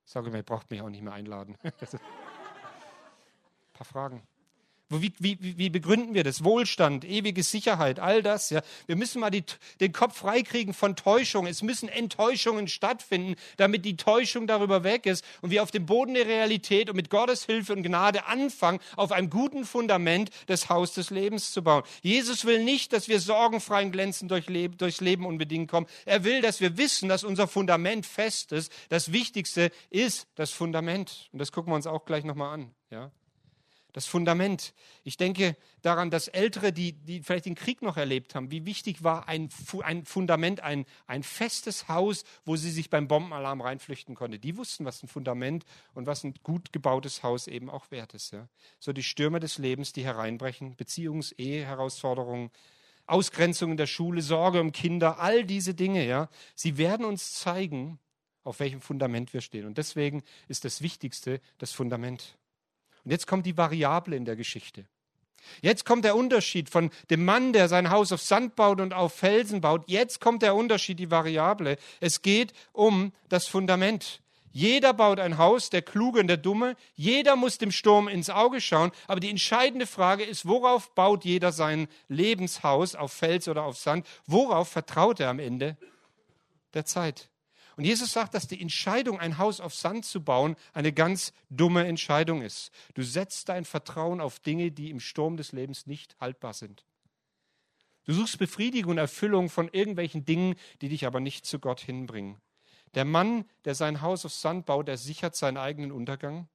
[0.05, 1.57] Ich sage mir, ihr braucht mich auch nicht mehr einladen.
[1.63, 1.99] ein
[3.73, 4.27] paar Fragen.
[4.91, 6.43] Wie, wie, wie begründen wir das?
[6.43, 8.49] Wohlstand, ewige Sicherheit, all das.
[8.49, 8.61] Ja.
[8.87, 9.43] Wir müssen mal die,
[9.79, 11.47] den Kopf freikriegen von Täuschung.
[11.47, 16.13] Es müssen Enttäuschungen stattfinden, damit die Täuschung darüber weg ist und wir auf dem Boden
[16.13, 20.93] der Realität und mit Gottes Hilfe und Gnade anfangen, auf einem guten Fundament das Haus
[20.93, 21.83] des Lebens zu bauen.
[22.01, 25.87] Jesus will nicht, dass wir sorgenfrei und glänzend durch Leben, durchs Leben unbedingt kommen.
[26.05, 28.71] Er will, dass wir wissen, dass unser Fundament fest ist.
[28.89, 31.29] Das Wichtigste ist das Fundament.
[31.31, 32.71] Und das gucken wir uns auch gleich nochmal an.
[32.89, 33.11] Ja
[33.93, 34.73] das Fundament.
[35.03, 39.03] Ich denke daran, dass Ältere, die, die vielleicht den Krieg noch erlebt haben, wie wichtig
[39.03, 39.49] war ein,
[39.83, 44.39] ein Fundament, ein, ein festes Haus, wo sie sich beim Bombenalarm reinflüchten konnten.
[44.39, 48.31] Die wussten, was ein Fundament und was ein gut gebautes Haus eben auch wert ist.
[48.31, 48.47] Ja.
[48.79, 52.51] So die Stürme des Lebens, die hereinbrechen, Beziehungs-, Ehe-Herausforderungen,
[53.07, 57.99] Ausgrenzung in der Schule, Sorge um Kinder, all diese Dinge, ja, sie werden uns zeigen,
[58.43, 59.65] auf welchem Fundament wir stehen.
[59.65, 62.37] Und deswegen ist das Wichtigste das Fundament.
[63.03, 64.85] Und jetzt kommt die Variable in der Geschichte.
[65.61, 69.13] Jetzt kommt der Unterschied von dem Mann, der sein Haus auf Sand baut und auf
[69.13, 69.83] Felsen baut.
[69.87, 71.77] Jetzt kommt der Unterschied, die Variable.
[71.99, 74.21] Es geht um das Fundament.
[74.53, 76.75] Jeder baut ein Haus, der Kluge und der Dumme.
[76.95, 78.91] Jeder muss dem Sturm ins Auge schauen.
[79.07, 84.05] Aber die entscheidende Frage ist, worauf baut jeder sein Lebenshaus, auf Fels oder auf Sand?
[84.27, 85.77] Worauf vertraut er am Ende
[86.73, 87.30] der Zeit?
[87.81, 91.87] Und Jesus sagt, dass die Entscheidung, ein Haus auf Sand zu bauen, eine ganz dumme
[91.87, 92.69] Entscheidung ist.
[92.93, 96.85] Du setzt dein Vertrauen auf Dinge, die im Sturm des Lebens nicht haltbar sind.
[98.03, 102.39] Du suchst Befriedigung und Erfüllung von irgendwelchen Dingen, die dich aber nicht zu Gott hinbringen.
[102.93, 106.49] Der Mann, der sein Haus auf Sand baut, der sichert seinen eigenen Untergang.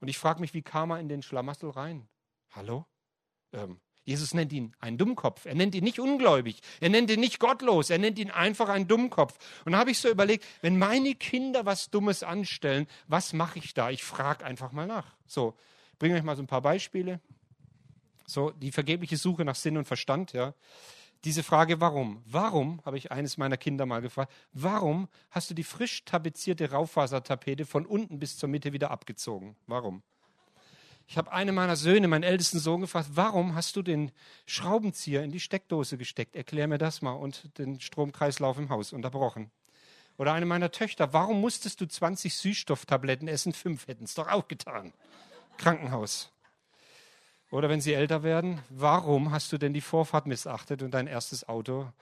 [0.00, 2.08] Und ich frage mich, wie kam er in den Schlamassel rein?
[2.50, 2.86] Hallo?
[3.52, 5.46] Ähm, Jesus nennt ihn einen Dummkopf.
[5.46, 6.60] Er nennt ihn nicht ungläubig.
[6.80, 7.90] Er nennt ihn nicht gottlos.
[7.90, 9.36] Er nennt ihn einfach einen Dummkopf.
[9.64, 13.74] Und da habe ich so überlegt, wenn meine Kinder was Dummes anstellen, was mache ich
[13.74, 13.90] da?
[13.90, 15.16] Ich frage einfach mal nach.
[15.26, 15.54] So,
[15.98, 17.20] bringe euch mal so ein paar Beispiele.
[18.26, 20.54] So, die vergebliche Suche nach Sinn und Verstand, ja.
[21.24, 22.22] Diese Frage, warum?
[22.26, 27.66] Warum, habe ich eines meiner Kinder mal gefragt, warum hast du die frisch tapezierte Raufasertapete
[27.66, 29.56] von unten bis zur Mitte wieder abgezogen?
[29.66, 30.04] Warum?
[31.08, 34.10] Ich habe einen meiner Söhne, meinen ältesten Sohn, gefragt, warum hast du den
[34.44, 36.34] Schraubenzieher in die Steckdose gesteckt?
[36.34, 39.50] Erklär mir das mal und den Stromkreislauf im Haus unterbrochen.
[40.18, 43.52] Oder eine meiner Töchter, warum musstest du 20 Süßstofftabletten essen?
[43.52, 44.92] Fünf hätten es doch auch getan.
[45.58, 46.32] Krankenhaus.
[47.50, 51.48] Oder wenn sie älter werden, warum hast du denn die Vorfahrt missachtet und dein erstes
[51.48, 51.92] Auto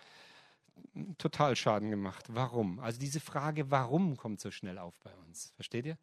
[1.19, 2.25] Totalschaden gemacht?
[2.29, 2.79] Warum?
[2.79, 5.53] Also diese Frage, warum kommt so schnell auf bei uns.
[5.57, 5.99] Versteht ihr?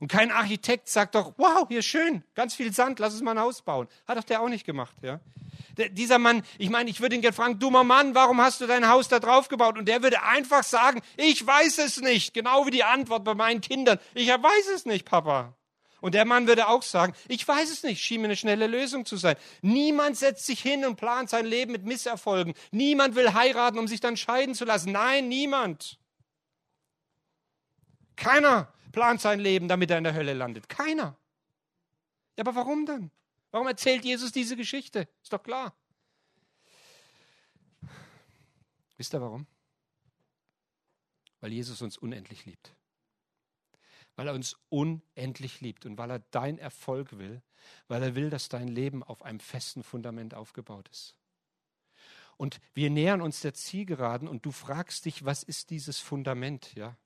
[0.00, 3.40] Und kein Architekt sagt doch, wow, hier schön, ganz viel Sand, lass uns mal ein
[3.40, 3.88] Haus bauen.
[4.06, 5.20] Hat doch der auch nicht gemacht, ja.
[5.76, 8.66] Der, dieser Mann, ich meine, ich würde ihn gerne fragen, dummer Mann, warum hast du
[8.66, 9.78] dein Haus da drauf gebaut?
[9.78, 12.34] Und der würde einfach sagen, ich weiß es nicht.
[12.34, 13.98] Genau wie die Antwort bei meinen Kindern.
[14.14, 15.54] Ich weiß es nicht, Papa.
[16.00, 19.04] Und der Mann würde auch sagen, ich weiß es nicht, schien mir eine schnelle Lösung
[19.04, 19.36] zu sein.
[19.62, 22.54] Niemand setzt sich hin und plant sein Leben mit Misserfolgen.
[22.70, 24.92] Niemand will heiraten, um sich dann scheiden zu lassen.
[24.92, 25.98] Nein, niemand.
[28.14, 30.68] Keiner plant sein Leben, damit er in der Hölle landet.
[30.68, 31.16] Keiner.
[32.36, 33.12] Ja, aber warum dann?
[33.52, 35.06] Warum erzählt Jesus diese Geschichte?
[35.22, 35.72] Ist doch klar.
[38.96, 39.46] Wisst ihr warum?
[41.40, 42.74] Weil Jesus uns unendlich liebt.
[44.16, 47.40] Weil er uns unendlich liebt und weil er dein Erfolg will,
[47.86, 51.14] weil er will, dass dein Leben auf einem festen Fundament aufgebaut ist.
[52.36, 56.74] Und wir nähern uns der Zielgeraden und du fragst dich, was ist dieses Fundament?
[56.74, 56.96] Ja,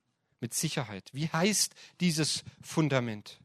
[0.43, 1.09] mit Sicherheit.
[1.13, 3.39] Wie heißt dieses Fundament?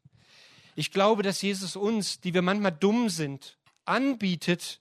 [0.74, 4.80] Ich glaube, dass Jesus uns, die wir manchmal dumm sind, anbietet,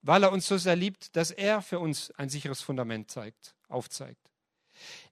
[0.00, 4.30] weil er uns so sehr liebt, dass er für uns ein sicheres Fundament zeigt, aufzeigt.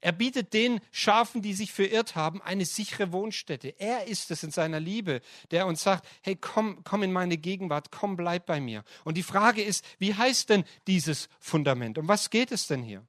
[0.01, 3.75] Er bietet den Schafen, die sich verirrt haben, eine sichere Wohnstätte.
[3.77, 7.91] Er ist es in seiner Liebe, der uns sagt, hey, komm, komm in meine Gegenwart,
[7.91, 8.83] komm, bleib bei mir.
[9.03, 11.99] Und die Frage ist, wie heißt denn dieses Fundament?
[11.99, 13.05] Um was geht es denn hier?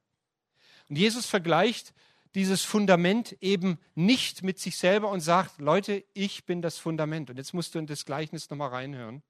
[0.89, 1.91] Und Jesus vergleicht
[2.35, 7.29] dieses Fundament eben nicht mit sich selber und sagt, Leute, ich bin das Fundament.
[7.29, 9.23] Und jetzt musst du in das Gleichnis nochmal reinhören.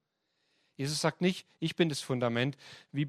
[0.77, 2.57] Jesus sagt nicht, ich bin das Fundament,
[2.91, 3.07] wie,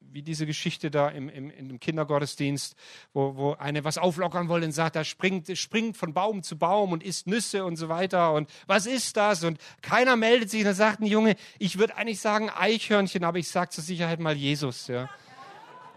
[0.00, 2.76] wie diese Geschichte da im, im, im Kindergottesdienst,
[3.14, 6.92] wo, wo eine was auflockern wollte und sagt, da springt, springt von Baum zu Baum
[6.92, 8.34] und isst Nüsse und so weiter.
[8.34, 9.42] Und was ist das?
[9.42, 10.60] Und keiner meldet sich.
[10.60, 14.20] Und dann sagt ein Junge, ich würde eigentlich sagen Eichhörnchen, aber ich sage zur Sicherheit
[14.20, 14.86] mal Jesus.
[14.88, 15.08] Ja.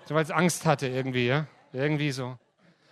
[0.05, 1.27] So, weil es Angst hatte irgendwie.
[1.27, 1.47] Ja.
[1.73, 2.37] Irgendwie so.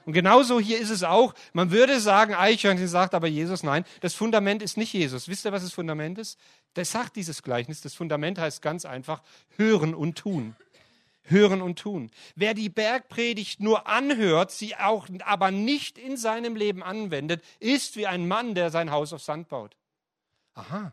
[0.10, 1.36] Und genauso hier ist es auch.
[1.54, 5.28] Man würde sagen, Eichhörnchen sagt aber Jesus, nein, das Fundament ist nicht Jesus.
[5.28, 6.40] Wisst ihr, was das Fundament ist?
[6.74, 7.82] Das sagt dieses Gleichnis.
[7.82, 9.22] Das Fundament heißt ganz einfach
[9.56, 10.56] hören und tun.
[11.22, 12.10] Hören und tun.
[12.34, 18.08] Wer die Bergpredigt nur anhört, sie auch aber nicht in seinem Leben anwendet, ist wie
[18.08, 19.78] ein Mann, der sein Haus auf Sand baut.
[20.56, 20.92] Aha.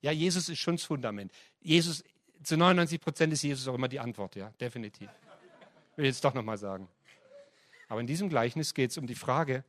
[0.00, 1.32] Ja, Jesus ist schon das Fundament.
[1.58, 2.04] Jesus,
[2.44, 5.10] zu 99 Prozent ist Jesus auch immer die Antwort, ja, definitiv.
[5.96, 6.88] Will ich jetzt doch nochmal sagen.
[7.94, 9.62] Aber in diesem Gleichnis geht es um die Frage,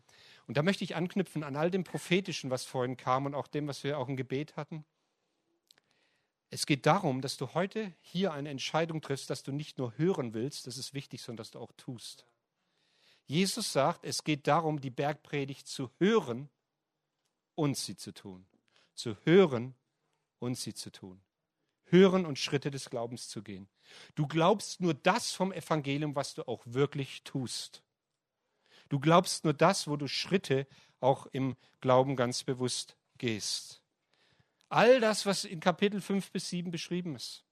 [0.48, 3.68] und da möchte ich anknüpfen an all dem Prophetischen, was vorhin kam und auch dem,
[3.68, 4.84] was wir auch im Gebet hatten.
[6.50, 10.34] Es geht darum, dass du heute hier eine Entscheidung triffst, dass du nicht nur hören
[10.34, 12.26] willst, das ist wichtig, sondern dass du auch tust.
[13.28, 16.50] Jesus sagt, es geht darum, die Bergpredigt zu hören
[17.54, 18.48] und sie zu tun.
[18.96, 19.76] Zu hören
[20.40, 21.22] und sie zu tun.
[21.84, 23.68] Hören und Schritte des Glaubens zu gehen.
[24.16, 27.84] Du glaubst nur das vom Evangelium, was du auch wirklich tust.
[28.96, 30.66] Du glaubst nur das, wo du Schritte
[31.02, 33.82] auch im Glauben ganz bewusst gehst.
[34.70, 37.44] All das, was in Kapitel 5 bis 7 beschrieben ist.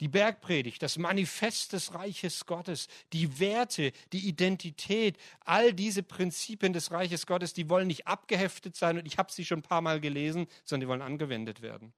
[0.00, 6.90] Die Bergpredigt, das Manifest des Reiches Gottes, die Werte, die Identität, all diese Prinzipien des
[6.90, 10.00] Reiches Gottes, die wollen nicht abgeheftet sein und ich habe sie schon ein paar Mal
[10.00, 11.92] gelesen, sondern die wollen angewendet werden.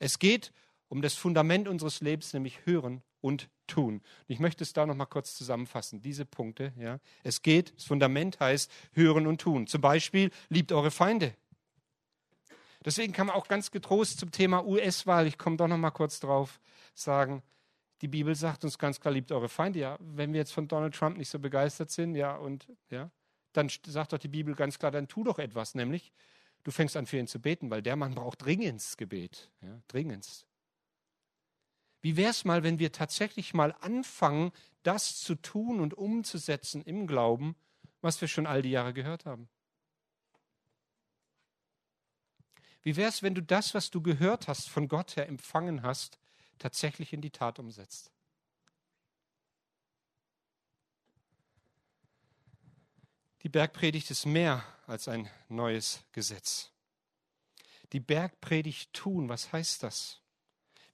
[0.00, 0.50] Es geht
[0.88, 3.94] um das Fundament unseres Lebens, nämlich Hören und Tun.
[3.96, 6.72] Und ich möchte es da noch mal kurz zusammenfassen, diese Punkte.
[6.78, 6.98] Ja.
[7.22, 9.66] Es geht, das Fundament heißt Hören und Tun.
[9.66, 11.34] Zum Beispiel, liebt eure Feinde.
[12.84, 16.20] Deswegen kann man auch ganz getrost zum Thema US-Wahl, ich komme doch noch mal kurz
[16.20, 16.60] drauf,
[16.94, 17.42] sagen,
[18.00, 19.80] die Bibel sagt uns ganz klar, liebt eure Feinde.
[19.80, 23.10] Ja, wenn wir jetzt von Donald Trump nicht so begeistert sind, ja, und ja,
[23.52, 26.12] dann sagt doch die Bibel ganz klar, dann tu doch etwas, nämlich
[26.62, 30.47] du fängst an für ihn zu beten, weil der Mann braucht dringendst Gebet, ja, dringendst.
[32.08, 34.50] Wie wäre es mal, wenn wir tatsächlich mal anfangen,
[34.82, 37.54] das zu tun und umzusetzen im Glauben,
[38.00, 39.50] was wir schon all die Jahre gehört haben?
[42.80, 46.18] Wie wäre es, wenn du das, was du gehört hast, von Gott her empfangen hast,
[46.58, 48.10] tatsächlich in die Tat umsetzt?
[53.42, 56.72] Die Bergpredigt ist mehr als ein neues Gesetz.
[57.92, 60.22] Die Bergpredigt tun, was heißt das?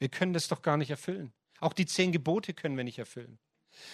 [0.05, 1.33] Wir können das doch gar nicht erfüllen.
[1.61, 3.39] Auch die zehn Gebote können wir nicht erfüllen.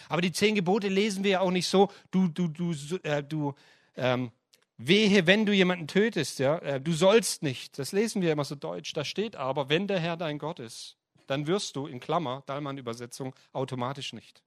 [0.09, 3.55] Aber die zehn Gebote lesen wir ja auch nicht so, du, du, du, äh, du
[3.95, 4.33] ähm,
[4.77, 7.79] Wehe, wenn du jemanden tötest, ja, äh, du sollst nicht.
[7.79, 8.93] Das lesen wir immer so deutsch.
[8.93, 10.97] Da steht aber, wenn der Herr dein Gott ist,
[11.29, 14.43] dann wirst du, in Klammer, Dallmann-Übersetzung, automatisch nicht.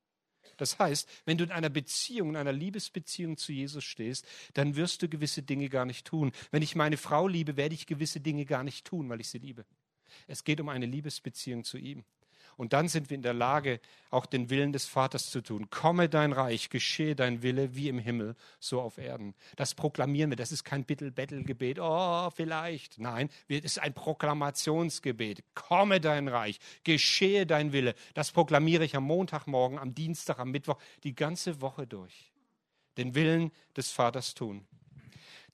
[0.57, 5.01] Das heißt, wenn du in einer Beziehung, in einer Liebesbeziehung zu Jesus stehst, dann wirst
[5.01, 6.33] du gewisse Dinge gar nicht tun.
[6.51, 9.37] Wenn ich meine Frau liebe, werde ich gewisse Dinge gar nicht tun, weil ich sie
[9.37, 9.63] liebe.
[10.27, 12.03] Es geht um eine Liebesbeziehung zu ihm.
[12.55, 13.79] Und dann sind wir in der Lage,
[14.11, 15.69] auch den Willen des Vaters zu tun.
[15.69, 19.33] Komme dein Reich, geschehe dein Wille wie im Himmel, so auf Erden.
[19.55, 20.35] Das proklamieren wir.
[20.35, 21.79] Das ist kein Bittel-Bettel-Gebet.
[21.79, 22.99] Oh, vielleicht.
[22.99, 25.43] Nein, es ist ein Proklamationsgebet.
[25.55, 27.95] Komme dein Reich, geschehe dein Wille.
[28.13, 32.31] Das proklamiere ich am Montagmorgen, am Dienstag, am Mittwoch, die ganze Woche durch.
[32.97, 34.67] Den Willen des Vaters tun.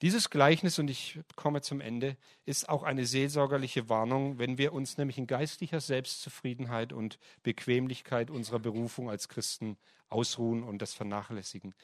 [0.01, 4.97] Dieses Gleichnis, und ich komme zum Ende, ist auch eine seelsorgerliche Warnung, wenn wir uns
[4.97, 9.77] nämlich in geistlicher Selbstzufriedenheit und Bequemlichkeit unserer Berufung als Christen
[10.07, 11.75] ausruhen und das vernachlässigen.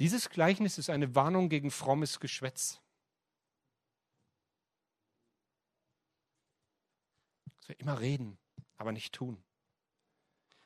[0.00, 2.80] Dieses Gleichnis ist eine Warnung gegen frommes Geschwätz.
[7.60, 8.36] Dass wir immer reden,
[8.78, 9.40] aber nicht tun.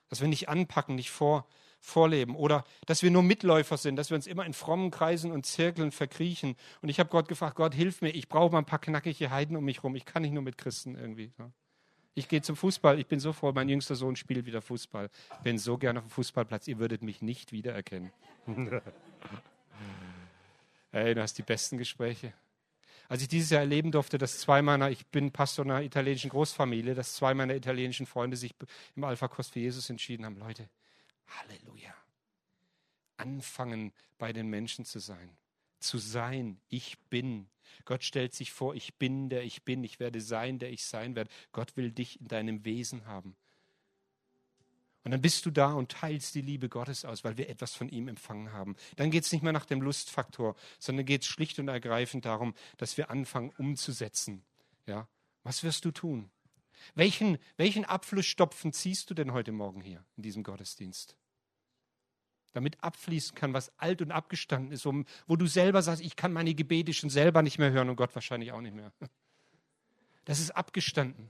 [0.09, 1.46] Dass wir nicht anpacken, nicht vor,
[1.85, 5.45] vorleben oder dass wir nur Mitläufer sind, dass wir uns immer in frommen Kreisen und
[5.45, 6.57] Zirkeln verkriechen.
[6.80, 9.57] Und ich habe Gott gefragt, Gott, hilf mir, ich brauche mal ein paar knackige Heiden
[9.57, 9.95] um mich herum.
[9.95, 11.30] Ich kann nicht nur mit Christen irgendwie.
[12.14, 15.11] Ich gehe zum Fußball, ich bin so froh, mein jüngster Sohn spielt wieder Fußball.
[15.32, 18.12] Ich bin so gerne auf dem Fußballplatz, ihr würdet mich nicht wiedererkennen.
[20.93, 22.32] Ey, du hast die besten Gespräche.
[23.09, 26.95] Als ich dieses Jahr erleben durfte, dass zwei meiner, ich bin Pastor einer italienischen Großfamilie,
[26.95, 28.55] dass zwei meiner italienischen Freunde sich
[28.97, 30.39] im Alpha-Kurs für Jesus entschieden haben.
[30.39, 30.70] Leute,
[31.29, 31.95] Halleluja.
[33.16, 35.37] Anfangen bei den Menschen zu sein.
[35.81, 37.49] Zu sein, ich bin.
[37.85, 39.85] Gott stellt sich vor, ich bin, der ich bin.
[39.85, 41.31] Ich werde sein, der ich sein werde.
[41.53, 43.37] Gott will dich in deinem Wesen haben.
[45.05, 47.91] Und dann bist du da und teilst die Liebe Gottes aus, weil wir etwas von
[47.91, 48.75] ihm empfangen haben.
[48.97, 52.55] Dann geht es nicht mehr nach dem Lustfaktor, sondern geht es schlicht und ergreifend darum,
[52.79, 54.43] dass wir anfangen umzusetzen.
[54.87, 55.07] Ja?
[55.43, 56.31] Was wirst du tun?
[56.95, 61.16] Welchen, welchen Abflussstopfen ziehst du denn heute Morgen hier in diesem Gottesdienst?
[62.53, 66.33] Damit abfließen kann, was alt und abgestanden ist, wo, wo du selber sagst, ich kann
[66.33, 68.93] meine Gebete schon selber nicht mehr hören und Gott wahrscheinlich auch nicht mehr.
[70.25, 71.29] Das ist abgestanden.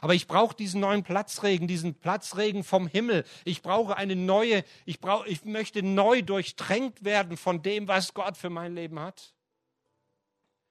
[0.00, 3.24] Aber ich brauche diesen neuen Platzregen, diesen Platzregen vom Himmel.
[3.44, 8.36] Ich brauche eine neue, ich, brauche, ich möchte neu durchtränkt werden von dem, was Gott
[8.36, 9.34] für mein Leben hat.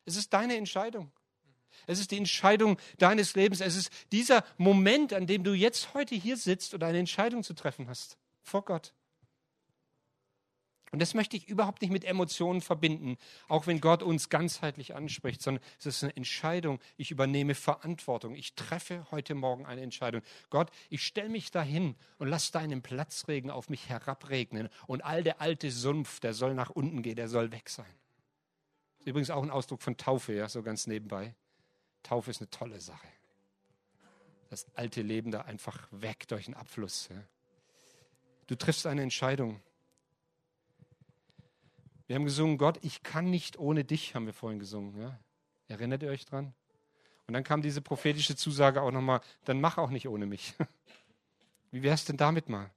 [0.06, 1.12] Es ist deine Entscheidung.
[1.88, 3.62] Es ist die Entscheidung deines Lebens.
[3.62, 7.54] Es ist dieser Moment, an dem du jetzt heute hier sitzt und eine Entscheidung zu
[7.54, 8.94] treffen hast vor Gott.
[10.92, 13.18] Und das möchte ich überhaupt nicht mit Emotionen verbinden,
[13.48, 16.80] auch wenn Gott uns ganzheitlich anspricht, sondern es ist eine Entscheidung.
[16.98, 18.34] Ich übernehme Verantwortung.
[18.34, 20.24] Ich treffe heute Morgen eine Entscheidung.
[20.50, 24.70] Gott, ich stelle mich dahin und lass deinen Platzregen auf mich herabregnen.
[24.88, 27.86] Und all der alte Sumpf, der soll nach unten gehen, der soll weg sein.
[28.98, 31.36] Das ist übrigens auch ein Ausdruck von Taufe, ja, so ganz nebenbei.
[32.04, 33.08] Taufe ist eine tolle Sache.
[34.50, 37.10] Das alte Leben da einfach weg durch einen Abfluss.
[37.12, 37.24] Ja.
[38.48, 39.62] Du triffst eine Entscheidung.
[42.08, 45.00] Wir haben gesungen, Gott, ich kann nicht ohne dich, haben wir vorhin gesungen.
[45.00, 45.20] Ja?
[45.68, 46.56] Erinnert ihr euch dran?
[47.28, 50.56] Und dann kam diese prophetische Zusage auch nochmal, dann mach auch nicht ohne mich.
[51.72, 52.72] Wie wäre es denn damit mal?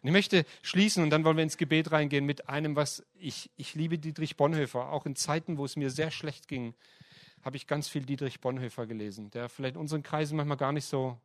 [0.00, 3.50] Und ich möchte schließen und dann wollen wir ins Gebet reingehen mit einem, was ich,
[3.56, 4.90] ich liebe Dietrich Bonhoeffer.
[4.90, 6.74] Auch in Zeiten, wo es mir sehr schlecht ging,
[7.44, 10.86] habe ich ganz viel Dietrich Bonhoeffer gelesen, der vielleicht in unseren Kreisen manchmal gar nicht
[10.86, 11.18] so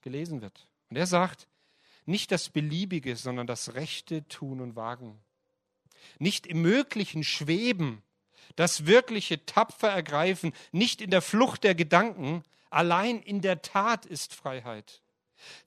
[0.00, 0.68] gelesen wird.
[0.90, 1.48] Und er sagt,
[2.06, 5.20] nicht das Beliebige, sondern das Rechte tun und wagen
[6.18, 8.02] nicht im Möglichen schweben,
[8.56, 14.34] das wirkliche tapfer ergreifen, nicht in der Flucht der Gedanken, allein in der Tat ist
[14.34, 15.02] Freiheit.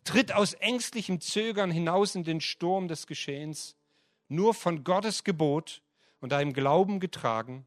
[0.04, 3.76] Tritt aus ängstlichem Zögern hinaus in den Sturm des Geschehens,
[4.28, 5.82] nur von Gottes Gebot
[6.20, 7.66] und deinem Glauben getragen,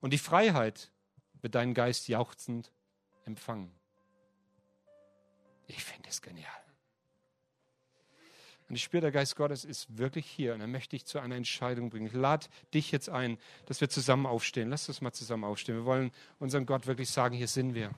[0.00, 0.90] und die Freiheit
[1.42, 2.72] wird deinen Geist jauchzend
[3.24, 3.72] empfangen.
[5.66, 6.50] Ich finde es genial.
[8.68, 11.34] Und ich spüre, der Geist Gottes ist wirklich hier und er möchte dich zu einer
[11.34, 12.06] Entscheidung bringen.
[12.06, 13.36] Ich lade dich jetzt ein,
[13.66, 14.70] dass wir zusammen aufstehen.
[14.70, 15.74] Lass uns mal zusammen aufstehen.
[15.74, 17.90] Wir wollen unserem Gott wirklich sagen, hier sind wir.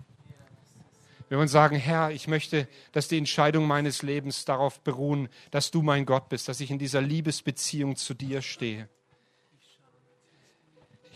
[1.28, 5.82] Wir wollen sagen, Herr, ich möchte, dass die Entscheidungen meines Lebens darauf beruhen, dass du
[5.82, 8.88] mein Gott bist, dass ich in dieser Liebesbeziehung zu dir stehe.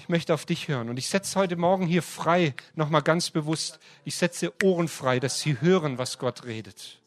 [0.06, 0.88] Ich möchte auf dich hören.
[0.88, 5.40] Und ich setze heute Morgen hier frei, nochmal ganz bewusst, ich setze Ohren frei, dass
[5.40, 7.00] sie hören, was Gott redet.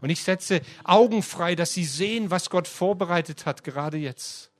[0.00, 4.50] Und ich setze Augen frei, dass sie sehen, was Gott vorbereitet hat, gerade jetzt.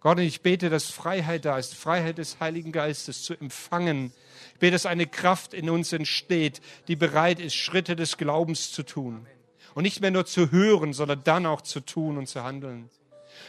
[0.00, 4.12] Gott, ich bete, dass Freiheit da ist, Freiheit des Heiligen Geistes zu empfangen.
[4.52, 8.82] Ich bete, dass eine Kraft in uns entsteht, die bereit ist, Schritte des Glaubens zu
[8.82, 9.26] tun.
[9.74, 12.90] Und nicht mehr nur zu hören, sondern dann auch zu tun und zu handeln.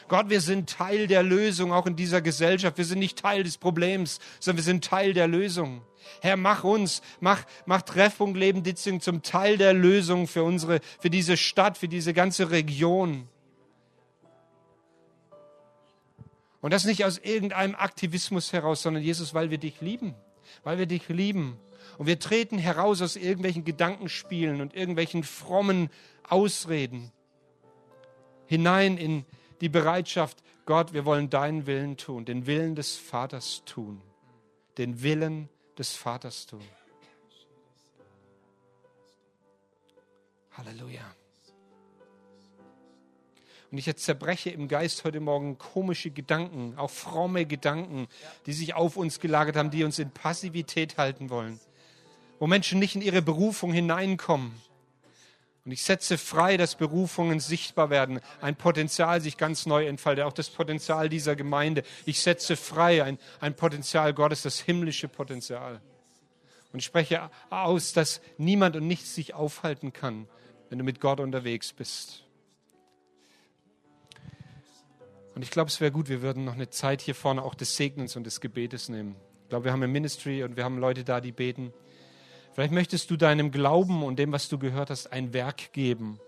[0.07, 2.77] Gott, wir sind Teil der Lösung auch in dieser Gesellschaft.
[2.77, 5.81] Wir sind nicht Teil des Problems, sondern wir sind Teil der Lösung.
[6.21, 11.09] Herr, mach uns, mach, mach Treffpunkt Leben Ditzing zum Teil der Lösung für unsere, für
[11.09, 13.27] diese Stadt, für diese ganze Region.
[16.61, 20.15] Und das nicht aus irgendeinem Aktivismus heraus, sondern Jesus, weil wir dich lieben,
[20.63, 21.57] weil wir dich lieben.
[21.97, 25.89] Und wir treten heraus aus irgendwelchen Gedankenspielen und irgendwelchen frommen
[26.27, 27.11] Ausreden
[28.47, 29.25] hinein in
[29.62, 34.01] die Bereitschaft, Gott, wir wollen deinen Willen tun, den Willen des Vaters tun,
[34.78, 36.64] den Willen des Vaters tun.
[40.51, 41.03] Halleluja.
[43.70, 48.08] Und ich zerbreche im Geist heute Morgen komische Gedanken, auch fromme Gedanken,
[48.45, 51.60] die sich auf uns gelagert haben, die uns in Passivität halten wollen,
[52.39, 54.53] wo Menschen nicht in ihre Berufung hineinkommen.
[55.68, 60.32] Und ich setze frei, dass Berufungen sichtbar werden, ein Potenzial sich ganz neu entfaltet, auch
[60.32, 61.84] das Potenzial dieser Gemeinde.
[62.05, 65.82] Ich setze frei ein, ein Potenzial Gottes, das himmlische Potenzial.
[66.72, 70.30] Und ich spreche aus, dass niemand und nichts sich aufhalten kann,
[70.70, 72.24] wenn du mit Gott unterwegs bist.
[75.36, 77.76] Und ich glaube, es wäre gut, wir würden noch eine Zeit hier vorne auch des
[77.76, 79.18] Segnens und des Gebetes nehmen.
[79.43, 81.74] Ich glaube, wir haben ein Ministry und wir haben Leute da, die beten.
[82.58, 86.20] Vielleicht möchtest du deinem Glauben und dem, was du gehört hast, ein Werk geben.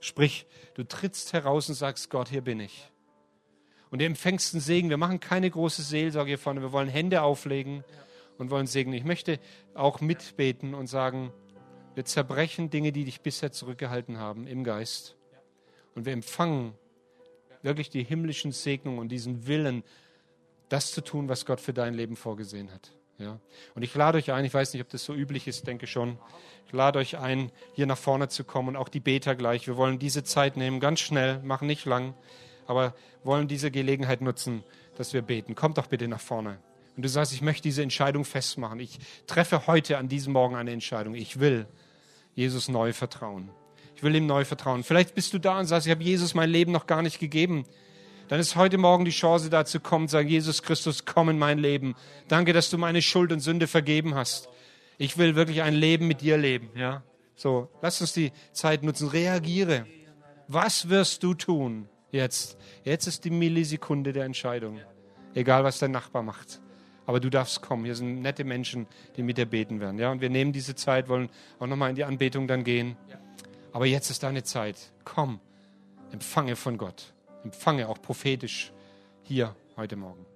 [0.00, 2.90] Sprich, du trittst heraus und sagst, Gott, hier bin ich.
[3.88, 4.90] Und du empfängst einen Segen.
[4.90, 6.62] Wir machen keine große Seelsorge hier vorne.
[6.62, 7.84] Wir wollen Hände auflegen
[8.38, 8.94] und wollen segnen.
[8.94, 9.38] Ich möchte
[9.74, 11.32] auch mitbeten und sagen,
[11.94, 15.14] wir zerbrechen Dinge, die dich bisher zurückgehalten haben im Geist.
[15.94, 16.74] Und wir empfangen
[17.62, 19.84] wirklich die himmlischen Segnungen und diesen Willen,
[20.70, 22.97] das zu tun, was Gott für dein Leben vorgesehen hat.
[23.18, 23.40] Ja.
[23.74, 26.18] Und ich lade euch ein, ich weiß nicht, ob das so üblich ist, denke schon.
[26.66, 29.66] Ich lade euch ein, hier nach vorne zu kommen und auch die Beter gleich.
[29.66, 32.14] Wir wollen diese Zeit nehmen, ganz schnell, machen nicht lang,
[32.66, 32.94] aber
[33.24, 34.62] wollen diese Gelegenheit nutzen,
[34.96, 35.54] dass wir beten.
[35.54, 36.58] Kommt doch bitte nach vorne.
[36.96, 38.80] Und du sagst, ich möchte diese Entscheidung festmachen.
[38.80, 41.14] Ich treffe heute an diesem Morgen eine Entscheidung.
[41.14, 41.66] Ich will
[42.34, 43.50] Jesus neu vertrauen.
[43.96, 44.84] Ich will ihm neu vertrauen.
[44.84, 47.64] Vielleicht bist du da und sagst, ich habe Jesus mein Leben noch gar nicht gegeben
[48.28, 51.58] dann ist heute Morgen die Chance da zu kommen, sagen, Jesus Christus, komm in mein
[51.58, 51.94] Leben.
[52.28, 54.48] Danke, dass du meine Schuld und Sünde vergeben hast.
[54.98, 57.02] Ich will wirklich ein Leben mit dir leben, ja.
[57.36, 59.08] So, lass uns die Zeit nutzen.
[59.08, 59.86] Reagiere.
[60.48, 62.58] Was wirst du tun jetzt?
[62.84, 64.80] Jetzt ist die Millisekunde der Entscheidung.
[65.34, 66.60] Egal, was dein Nachbar macht.
[67.06, 67.84] Aber du darfst kommen.
[67.84, 69.98] Hier sind nette Menschen, die mit dir beten werden.
[69.98, 72.96] Ja, und wir nehmen diese Zeit, wollen auch nochmal in die Anbetung dann gehen.
[73.72, 74.76] Aber jetzt ist deine Zeit.
[75.04, 75.40] Komm,
[76.10, 77.14] empfange von Gott
[77.44, 78.72] empfange, auch prophetisch
[79.22, 80.26] hier heute Morgen.